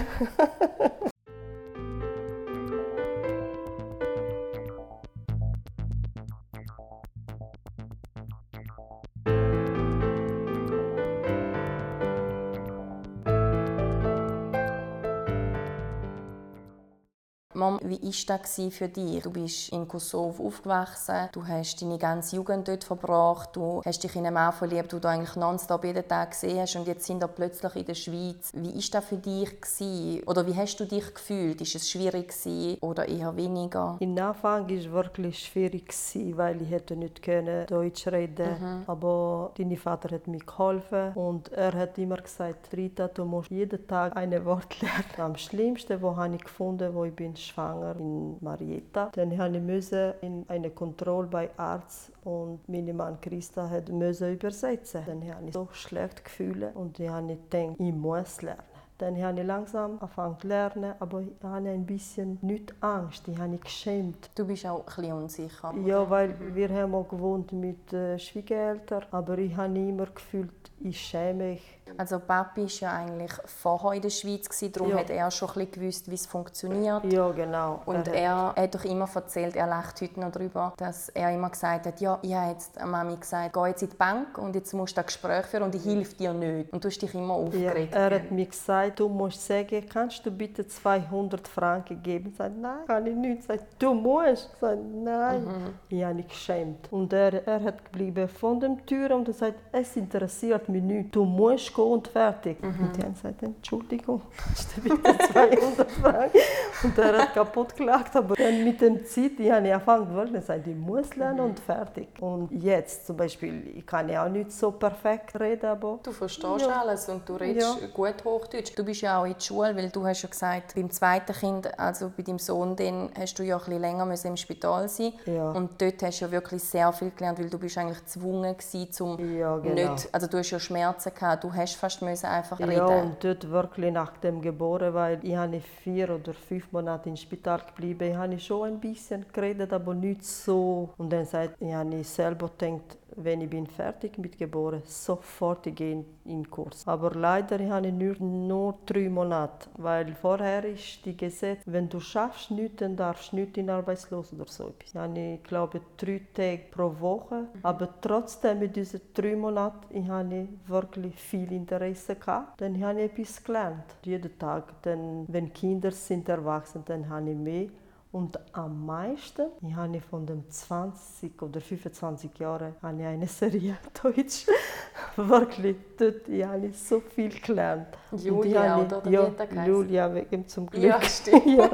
wie 17.90 18.02
war 18.02 18.38
das 18.38 18.62
für 18.72 18.88
dich? 18.88 19.24
Du 19.24 19.32
bist 19.32 19.70
in 19.70 19.88
Kosovo 19.88 20.48
aufgewachsen, 20.48 21.30
du 21.32 21.46
hast 21.46 21.82
deine 21.82 21.98
ganze 21.98 22.36
Jugend 22.36 22.68
dort 22.68 22.84
verbracht, 22.84 23.56
du 23.56 23.82
hast 23.84 24.04
dich 24.04 24.16
in 24.16 24.26
einen 24.26 24.36
Mann 24.36 24.54
verliebt, 24.54 24.92
den 24.92 25.02
du 25.02 25.08
eigentlich 25.08 25.36
nonstop 25.36 25.84
jeden 25.84 26.08
Tag 26.08 26.32
gesehen 26.32 26.60
hast 26.60 26.76
und 26.76 26.88
jetzt 26.88 27.06
sind 27.06 27.20
wir 27.20 27.28
plötzlich 27.28 27.76
in 27.76 27.86
der 27.86 27.96
Schweiz. 27.96 28.52
Wie 28.54 28.74
war 28.76 28.84
das 28.92 29.06
für 29.06 29.18
dich? 29.18 29.62
Gewesen? 29.62 30.24
Oder 30.28 30.46
wie 30.46 30.56
hast 30.56 30.78
du 30.80 30.86
dich 30.86 31.14
gefühlt? 31.14 31.62
Ist 31.62 31.76
es 31.76 31.90
schwierig 31.90 32.30
gewesen 32.30 32.78
oder 32.82 33.08
eher 33.08 33.36
weniger? 33.36 33.98
Im 34.00 34.18
Anfang 34.18 34.70
war 34.70 34.78
es 34.78 34.90
wirklich 34.90 35.40
schwierig, 35.40 35.88
gewesen, 35.88 36.38
weil 36.38 36.62
ich 36.62 36.70
hätte 36.70 36.96
nicht 36.96 37.22
können 37.22 37.66
Deutsch 37.66 38.08
reden 38.08 38.84
Aber 38.86 39.52
dein 39.58 39.76
Vater 39.78 40.14
hat 40.16 40.28
mir 40.28 40.40
geholfen 40.40 41.14
und 41.16 41.52
er 41.54 41.74
hat 41.74 41.98
immer 41.98 42.18
gesagt, 42.18 42.70
Rita, 42.74 43.08
du 43.08 43.26
musst 43.26 43.50
jeden 43.50 43.88
Tag 43.88 44.16
ein 44.16 44.46
Wort 44.46 44.80
lernen. 44.82 45.06
Am 45.18 45.36
schlimmsten, 45.36 46.02
wo 46.02 46.16
habe 46.16 46.36
ich 46.36 46.44
gefunden, 46.44 46.94
wo 46.94 47.06
ich 47.06 47.16
bin 47.16 47.36
schwanger 47.36 47.79
in 48.00 48.38
Marietta. 48.42 49.10
Dann 49.14 49.38
habe 49.38 49.58
ich 49.58 49.64
müssen 49.64 50.14
in 50.22 50.46
eine 50.48 50.70
Kontrolle 50.70 51.28
bei 51.28 51.50
Arzt 51.58 52.12
und 52.24 52.60
meine 52.68 52.94
Mann 52.94 53.20
Christa 53.22 53.70
hat 53.70 53.90
müssen 53.90 54.34
übersetzen. 54.34 55.04
Dann 55.06 55.22
habe 55.34 55.48
ich 55.48 55.54
so 55.54 55.68
schlecht 55.72 56.24
gefühlt 56.24 56.76
und 56.76 57.00
ich 57.00 57.10
habe 57.10 57.38
gedacht, 57.50 57.76
ich 57.80 57.94
muss 57.94 58.42
lernen. 58.42 58.64
Dann 59.00 59.16
habe 59.24 59.40
ich 59.40 59.48
langsam 59.48 59.94
angefangen 59.94 60.38
zu 60.40 60.48
lernen, 60.48 60.94
aber 61.00 61.22
ich 61.22 61.30
habe 61.42 61.70
ein 61.70 61.86
bisschen 61.86 62.38
nicht 62.42 62.74
Angst, 62.82 63.30
ich 63.30 63.38
habe 63.38 63.52
mich 63.52 63.62
geschämt. 63.62 64.30
Du 64.36 64.46
bist 64.46 64.66
auch 64.66 64.80
ein 64.80 64.86
bisschen 64.86 65.14
unsicher. 65.14 65.74
Ja, 65.86 66.10
weil 66.10 66.36
wir 66.54 66.68
haben 66.70 66.94
auch 66.94 67.08
gewohnt 67.08 67.54
mit 67.54 67.94
äh, 67.94 68.20
Schwiegereltern, 68.20 69.06
aber 69.12 69.38
ich 69.38 69.56
habe 69.56 69.80
immer 69.80 70.08
gefühlt, 70.08 70.52
ich 70.82 71.00
schäme 71.00 71.34
mich. 71.52 71.76
Also 71.98 72.20
Papi 72.20 72.62
war 72.62 72.70
ja 72.82 72.92
eigentlich 72.94 73.32
vorher 73.46 73.94
in 73.94 74.02
der 74.04 74.12
Schweiz, 74.12 74.48
gewesen, 74.48 74.72
darum 74.72 74.92
Ja. 74.92 74.98
hat 75.00 75.10
er 75.10 75.32
schon 75.32 75.50
ein 75.50 75.54
bisschen 75.56 75.72
gewusst, 75.72 76.10
wie 76.12 76.14
es 76.14 76.28
funktioniert. 76.28 77.04
Ja, 77.12 77.32
genau. 77.32 77.82
Und 77.88 77.98
hat- 77.98 78.08
er 78.10 78.54
hat 78.56 78.76
doch 78.76 78.86
immer 78.86 79.10
erzählt, 79.14 79.56
er 79.56 79.66
lacht 79.66 80.00
heute 80.00 80.20
noch 80.20 80.32
darüber, 80.32 80.74
dass 80.78 81.10
er 81.10 81.34
immer 81.34 81.50
gesagt 81.50 81.88
hat, 81.88 82.00
ja, 82.00 82.20
ich 82.22 82.32
habe 82.36 82.52
jetzt 82.52 82.80
Mami 82.86 83.16
gesagt, 83.18 83.54
geh 83.54 83.66
jetzt 83.70 83.82
in 83.82 83.90
die 83.90 83.96
Bank 83.96 84.38
und 84.38 84.54
jetzt 84.54 84.72
musst 84.74 84.96
du 84.96 85.02
das 85.02 85.08
Gespräch 85.08 85.46
führen 85.48 85.64
und 85.64 85.74
ich 85.74 85.84
helfe 85.84 86.16
dir 86.16 86.32
nicht. 86.32 86.72
Und 86.72 86.84
du 86.84 86.90
hast 86.90 87.02
dich 87.02 87.14
immer 87.16 87.36
ja, 87.40 87.44
aufgeregt. 87.44 87.96
er 87.96 88.16
hat 88.16 88.30
mir 88.32 88.46
gesagt, 88.46 89.00
du 89.00 89.10
musst 89.10 89.48
sagen, 89.48 89.84
kannst 89.92 90.24
du 90.24 90.30
bitte 90.30 90.68
200 90.68 91.48
Franken 91.48 92.04
geben? 92.04 92.30
Ich 92.30 92.38
sage, 92.38 92.54
nein, 92.54 92.86
kann 92.86 93.06
ich 93.08 93.16
nicht. 93.16 93.40
Ich 93.40 93.46
sage, 93.46 93.62
du 93.80 93.96
musst. 93.96 94.52
Ich 94.54 94.60
sage, 94.60 94.78
nein. 94.80 95.74
Ich 95.90 96.04
habe 96.04 96.14
mich 96.14 96.28
geschämt. 96.28 96.88
Und 96.92 97.12
er, 97.14 97.48
er 97.48 97.64
hat 97.64 97.84
geblieben 97.86 98.30
von 98.30 98.60
der 98.60 98.78
Tür 98.86 99.16
und 99.16 99.28
er 99.28 99.34
sagt, 99.34 99.56
es 99.72 99.96
interessiert 99.96 100.69
nicht. 100.70 101.16
Du 101.16 101.24
musst 101.26 101.74
gehen 101.74 101.84
und 101.86 102.08
fertig. 102.08 102.58
Und 102.62 102.98
ich 102.98 103.04
habe 103.04 103.14
gesagt, 103.14 103.44
Entschuldigung, 103.44 104.22
kannst 104.38 104.78
du 104.78 104.82
bitte 104.82 105.18
200 105.32 105.92
Franken? 105.92 106.40
Und 106.84 106.98
er 106.98 107.18
hat 107.22 107.34
kaputt 107.34 107.76
gelacht. 107.76 108.16
Aber 108.16 108.36
dann 108.36 108.64
mit 108.64 108.80
der 108.82 109.04
Zeit, 109.06 109.32
ich 109.40 109.52
habe 109.52 109.74
angefangen, 109.74 110.16
wollte 110.16 110.38
ich 110.38 110.46
sagen, 110.46 110.64
ich 110.70 110.76
muss 110.76 111.16
lernen 111.16 111.40
und 111.42 111.60
fertig. 111.60 112.08
Und 112.22 112.50
jetzt 112.52 113.06
zum 113.08 113.18
Beispiel, 113.18 113.78
ich 113.78 113.86
kann 113.86 114.08
ja 114.10 114.26
auch 114.26 114.30
nicht 114.30 114.52
so 114.52 114.72
perfekt 114.72 115.40
reden, 115.40 115.66
aber 115.66 116.00
Du 116.04 116.12
verstehst 116.12 116.62
Ja. 116.68 116.82
alles 116.82 117.08
und 117.10 117.28
du 117.28 117.36
redest 117.36 117.80
Ja. 117.82 117.88
gut 117.88 118.24
Hochdeutsch. 118.24 118.72
Du 118.76 118.84
bist 118.84 119.02
ja 119.02 119.20
auch 119.20 119.26
in 119.26 119.34
der 119.34 119.40
Schule, 119.42 119.76
weil 119.76 119.90
du 119.90 120.06
hast 120.06 120.22
ja 120.22 120.30
gesagt, 120.30 120.76
beim 120.76 120.90
zweiten 120.90 121.34
Kind, 121.34 121.80
also 121.80 122.12
bei 122.16 122.24
deinem 122.24 122.40
Sohn, 122.40 122.76
dann 122.76 123.10
hast 123.18 123.38
du 123.40 123.44
ja 123.44 123.56
ein 123.58 123.64
bisschen 123.64 123.82
länger 123.82 124.06
müssen 124.06 124.28
im 124.28 124.38
Spital 124.38 124.88
sein 124.90 125.14
Ja. 125.26 125.52
Und 125.52 125.82
dort 125.82 126.02
hast 126.04 126.22
du 126.22 126.26
ja 126.26 126.32
wirklich 126.32 126.64
sehr 126.64 126.92
viel 126.94 127.12
gelernt, 127.12 127.40
weil 127.40 127.50
du 127.50 127.58
bist 127.58 127.78
eigentlich 127.78 128.00
gezwungen 128.00 128.56
gewesen, 128.58 129.04
um 129.04 129.36
Ja, 129.38 129.58
genau. 129.58 129.92
nicht, 129.94 130.10
also 130.14 130.28
du 130.28 130.38
hast 130.38 130.52
ja 130.52 130.59
Schmerzen 130.60 131.14
gehabt, 131.14 131.44
du 131.44 131.54
hast 131.54 131.76
fast 131.76 132.02
müssen 132.02 132.28
einfach 132.28 132.60
reden. 132.60 132.72
Ja, 132.72 132.86
und 132.86 133.24
dort 133.24 133.50
wirklich 133.50 133.92
nach 133.92 134.18
dem 134.18 134.42
geboren, 134.42 134.94
weil 134.94 135.20
ich 135.24 135.36
habe 135.36 135.60
vier 135.60 136.10
oder 136.10 136.34
fünf 136.34 136.72
Monate 136.72 137.10
im 137.10 137.16
Spital 137.16 137.62
geblieben. 137.68 138.12
Ich 138.12 138.16
habe 138.16 138.40
schon 138.40 138.68
ein 138.68 138.80
bisschen 138.80 139.26
geredet, 139.34 139.74
aber 139.74 139.94
nicht 139.94 140.24
so. 140.24 140.90
Und 140.98 141.12
dann 141.12 141.26
sagt, 141.26 141.56
ich 141.60 141.74
habe 141.74 142.04
selber 142.04 142.50
gedacht, 142.58 142.99
wenn 143.16 143.42
ich 143.42 143.50
bin 143.50 143.68
fertig 143.68 144.18
mit 144.18 144.38
geboren, 144.38 144.82
sofort 144.86 145.68
ich 145.68 145.76
gehe 145.76 146.06
in 146.26 146.44
den 146.44 146.50
Kurs. 146.50 146.88
Aber 146.88 147.12
leider 147.12 147.60
ich 147.60 147.70
habe 147.70 147.92
nur, 147.92 148.16
nur 148.20 148.76
drei 148.86 149.10
Monate, 149.10 149.70
weil 149.78 150.14
vorher 150.14 150.66
ist 150.66 151.06
die 151.06 151.16
Gesetz, 151.16 151.62
wenn 151.66 151.90
du 151.90 152.00
schaffst 152.00 152.52
nicht, 152.52 152.82
dann 152.82 152.96
darfst 152.96 153.32
du 153.32 153.38
nicht 153.38 153.58
in 153.58 153.70
arbeitslos 153.70 154.34
oder 154.34 154.46
so 154.46 154.70
etwas. 154.70 154.90
Ich 154.90 154.96
habe, 154.96 155.20
ich 155.20 155.44
glaube, 155.44 155.82
drei 155.98 156.22
Tage 156.34 156.64
pro 156.72 157.00
Woche, 157.00 157.48
aber 157.64 157.90
trotzdem 158.02 158.60
mit 158.60 158.76
diesen 158.76 159.02
drei 159.14 159.36
Monaten, 159.36 159.96
ich 159.96 160.08
habe 160.08 160.48
wirklich 160.68 161.16
viel 161.16 161.52
Interesse 161.52 162.16
gehabt, 162.16 162.62
dann 162.62 162.82
habe 162.84 163.02
ich 163.02 163.12
etwas 163.12 163.44
gelernt. 163.44 163.86
Jeden 164.04 164.38
Tag, 164.38 164.82
dann, 164.82 165.26
wenn 165.28 165.54
Kinder 165.54 165.92
sind 165.92 166.30
erwachsen, 166.30 166.84
dann 166.86 167.10
habe 167.10 167.32
ich 167.32 167.38
mehr 167.38 167.68
Und 168.12 168.40
am 168.56 168.88
meisten, 168.88 169.52
ich 169.62 169.76
habe 169.76 170.02
von 170.02 170.26
den 170.26 170.50
20 170.50 171.40
oder 171.44 171.62
25 171.62 172.40
Jahren 172.40 172.76
habe 172.82 173.02
ich 173.02 173.06
eine 173.06 173.28
Serie 173.28 173.78
Deutsch. 174.02 174.48
Wirklich, 175.16 175.78
dort 175.98 176.28
ich 176.28 176.44
habe 176.44 176.72
so 176.74 177.02
viel 177.02 177.30
gelernt. 177.40 177.88
Julia, 178.12 178.78
und 178.78 178.94
oder? 178.94 179.10
Ja, 179.12 179.66
Julia, 179.66 180.14
wegen 180.14 180.48
zum 180.48 180.68
Glück. 180.68 180.84
Ja, 180.84 181.02
stimmt. 181.02 181.46
ja. 181.58 181.70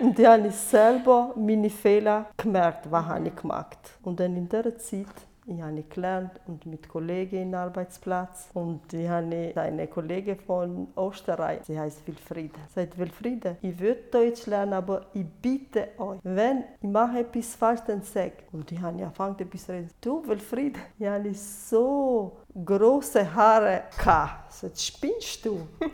Und 0.00 0.18
dann 0.18 0.26
habe 0.26 0.48
ich 0.48 0.56
selber 0.56 1.34
meine 1.36 1.70
Fehler 1.70 2.26
gemerkt, 2.36 2.90
was 2.90 3.04
mhm. 3.04 3.08
habe 3.08 3.28
ich 3.28 3.36
gemacht. 3.36 3.78
Und 4.02 4.18
dann 4.18 4.36
in 4.36 4.48
dieser 4.48 4.76
Zeit 4.76 5.06
ich 5.46 5.60
habe 5.60 5.82
gelernt 5.82 6.40
und 6.46 6.66
mit 6.66 6.88
Kollegen 6.88 7.42
im 7.42 7.54
Arbeitsplatz. 7.54 8.50
Und 8.54 8.92
ich 8.92 9.08
habe 9.08 9.52
eine 9.56 9.86
Kollegin 9.88 10.38
von 10.38 10.88
Österreich, 10.96 11.60
sie 11.64 11.78
heißt 11.78 12.06
Wilfriede. 12.06 12.58
Sie 12.68 12.80
sagt, 12.80 12.98
Wilfriede, 12.98 13.56
ich 13.62 13.78
würde 13.78 14.02
Deutsch 14.10 14.46
lernen, 14.46 14.74
aber 14.74 15.06
ich 15.12 15.26
bitte 15.26 15.88
euch, 15.98 16.20
wenn 16.22 16.64
ich 16.80 16.88
mache 16.88 17.20
etwas 17.20 17.54
falsch, 17.54 17.80
dann 17.86 18.02
sag. 18.02 18.32
Und 18.52 18.70
ich 18.70 18.80
habe 18.80 19.02
angefangen, 19.02 19.38
etwas 19.38 19.66
zu 19.66 19.72
reden. 19.72 19.90
Du, 20.00 20.26
Wilfriede, 20.26 20.80
ich 20.98 21.06
habe 21.06 21.34
so 21.34 22.36
große 22.64 23.34
Haare 23.34 23.84
gehabt. 23.96 24.52
Sagt, 24.52 24.80
spinnst 24.80 25.44
du? 25.44 25.60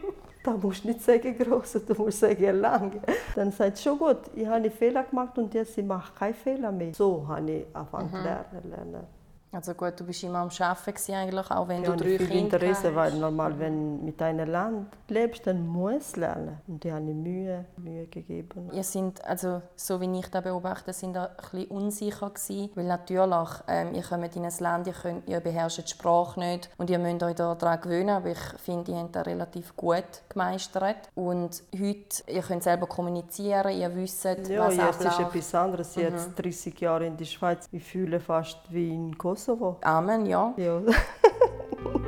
Da 0.46 0.52
musst 0.52 0.84
du 0.84 0.88
nicht 0.88 1.02
sagen 1.02 1.36
große, 1.36 1.80
du 1.80 1.94
musst 1.94 2.20
sagen 2.20 2.60
lange. 2.60 3.00
Dann 3.34 3.50
sagt 3.50 3.80
schon 3.80 3.98
gut, 3.98 4.30
ich 4.32 4.46
habe 4.46 4.70
Fehler 4.70 5.02
gemacht 5.02 5.36
und 5.38 5.52
jetzt 5.52 5.76
ich 5.76 5.84
mache 5.84 6.14
keine 6.16 6.34
Fehler 6.34 6.70
mehr. 6.70 6.94
So 6.94 7.26
habe 7.26 7.50
ich 7.50 7.66
angefangen 7.74 8.10
mhm. 8.12 8.70
lernen. 8.70 9.06
Also 9.52 9.74
gut, 9.74 9.98
du 9.98 10.04
bist 10.04 10.22
immer 10.22 10.40
am 10.40 10.50
Arbeiten 10.58 11.14
eigentlich, 11.14 11.50
auch 11.50 11.68
wenn 11.68 11.82
ja, 11.82 11.90
du 11.90 11.96
drei 11.96 12.18
viel 12.18 12.26
Kinder 12.26 12.56
Interesse, 12.56 12.88
hast. 12.88 12.94
weil 12.94 13.14
normal, 13.14 13.58
wenn 13.58 13.98
du 13.98 14.04
mit 14.04 14.20
einem 14.20 14.50
Land 14.50 14.88
lebst, 15.08 15.46
dann 15.46 15.66
musst 15.66 16.16
du 16.16 16.20
lernen. 16.20 16.58
Und 16.66 16.84
die 16.84 16.92
haben 16.92 17.22
Mühe, 17.22 17.64
Mühe 17.76 18.06
gegeben. 18.06 18.70
Ihr 18.72 18.82
sind, 18.82 19.24
also 19.24 19.62
so 19.74 20.00
wie 20.00 20.18
ich 20.18 20.28
das 20.28 20.42
beobachte, 20.42 20.92
sind 20.92 21.16
ein 21.16 21.28
bisschen 21.36 21.68
unsicher 21.68 22.30
gewesen, 22.30 22.70
weil 22.74 22.86
natürlich, 22.86 23.48
ähm, 23.68 23.94
ihr 23.94 24.02
kommt 24.02 24.36
in 24.36 24.44
ein 24.44 24.52
Land, 24.58 24.86
ihr, 24.88 24.92
könnt, 24.92 25.28
ihr 25.28 25.40
beherrscht 25.40 25.78
die 25.78 25.90
Sprache 25.90 26.38
nicht 26.40 26.68
und 26.76 26.90
ihr 26.90 26.98
müsst 26.98 27.22
euch 27.22 27.34
daran 27.34 27.80
gewöhnen, 27.80 28.10
aber 28.10 28.30
ich 28.30 28.38
finde, 28.58 28.92
ihr 28.92 28.98
habt 28.98 29.16
das 29.16 29.26
relativ 29.26 29.76
gut 29.76 30.04
gemeistert. 30.28 31.08
Und 31.14 31.62
heute, 31.72 32.30
ihr 32.30 32.42
könnt 32.42 32.62
selber 32.62 32.86
kommunizieren, 32.86 33.78
ihr 33.78 33.94
wisst, 33.94 34.24
ja, 34.24 34.36
was. 34.58 34.76
Ja, 34.76 34.86
jetzt 34.86 35.04
ist 35.04 35.20
etwas 35.20 35.54
anderes. 35.54 35.96
Mhm. 35.96 36.02
Jetzt 36.02 36.34
30 36.36 36.80
Jahre 36.80 37.06
in 37.06 37.16
der 37.16 37.24
Schweiz, 37.24 37.68
ich 37.72 37.84
fühle 37.84 38.20
fast 38.20 38.58
wie 38.70 38.92
in 38.92 39.16
Kosovo. 39.36 39.76
Amen, 39.82 40.24
ja. 40.26 40.54
ja. 40.56 40.80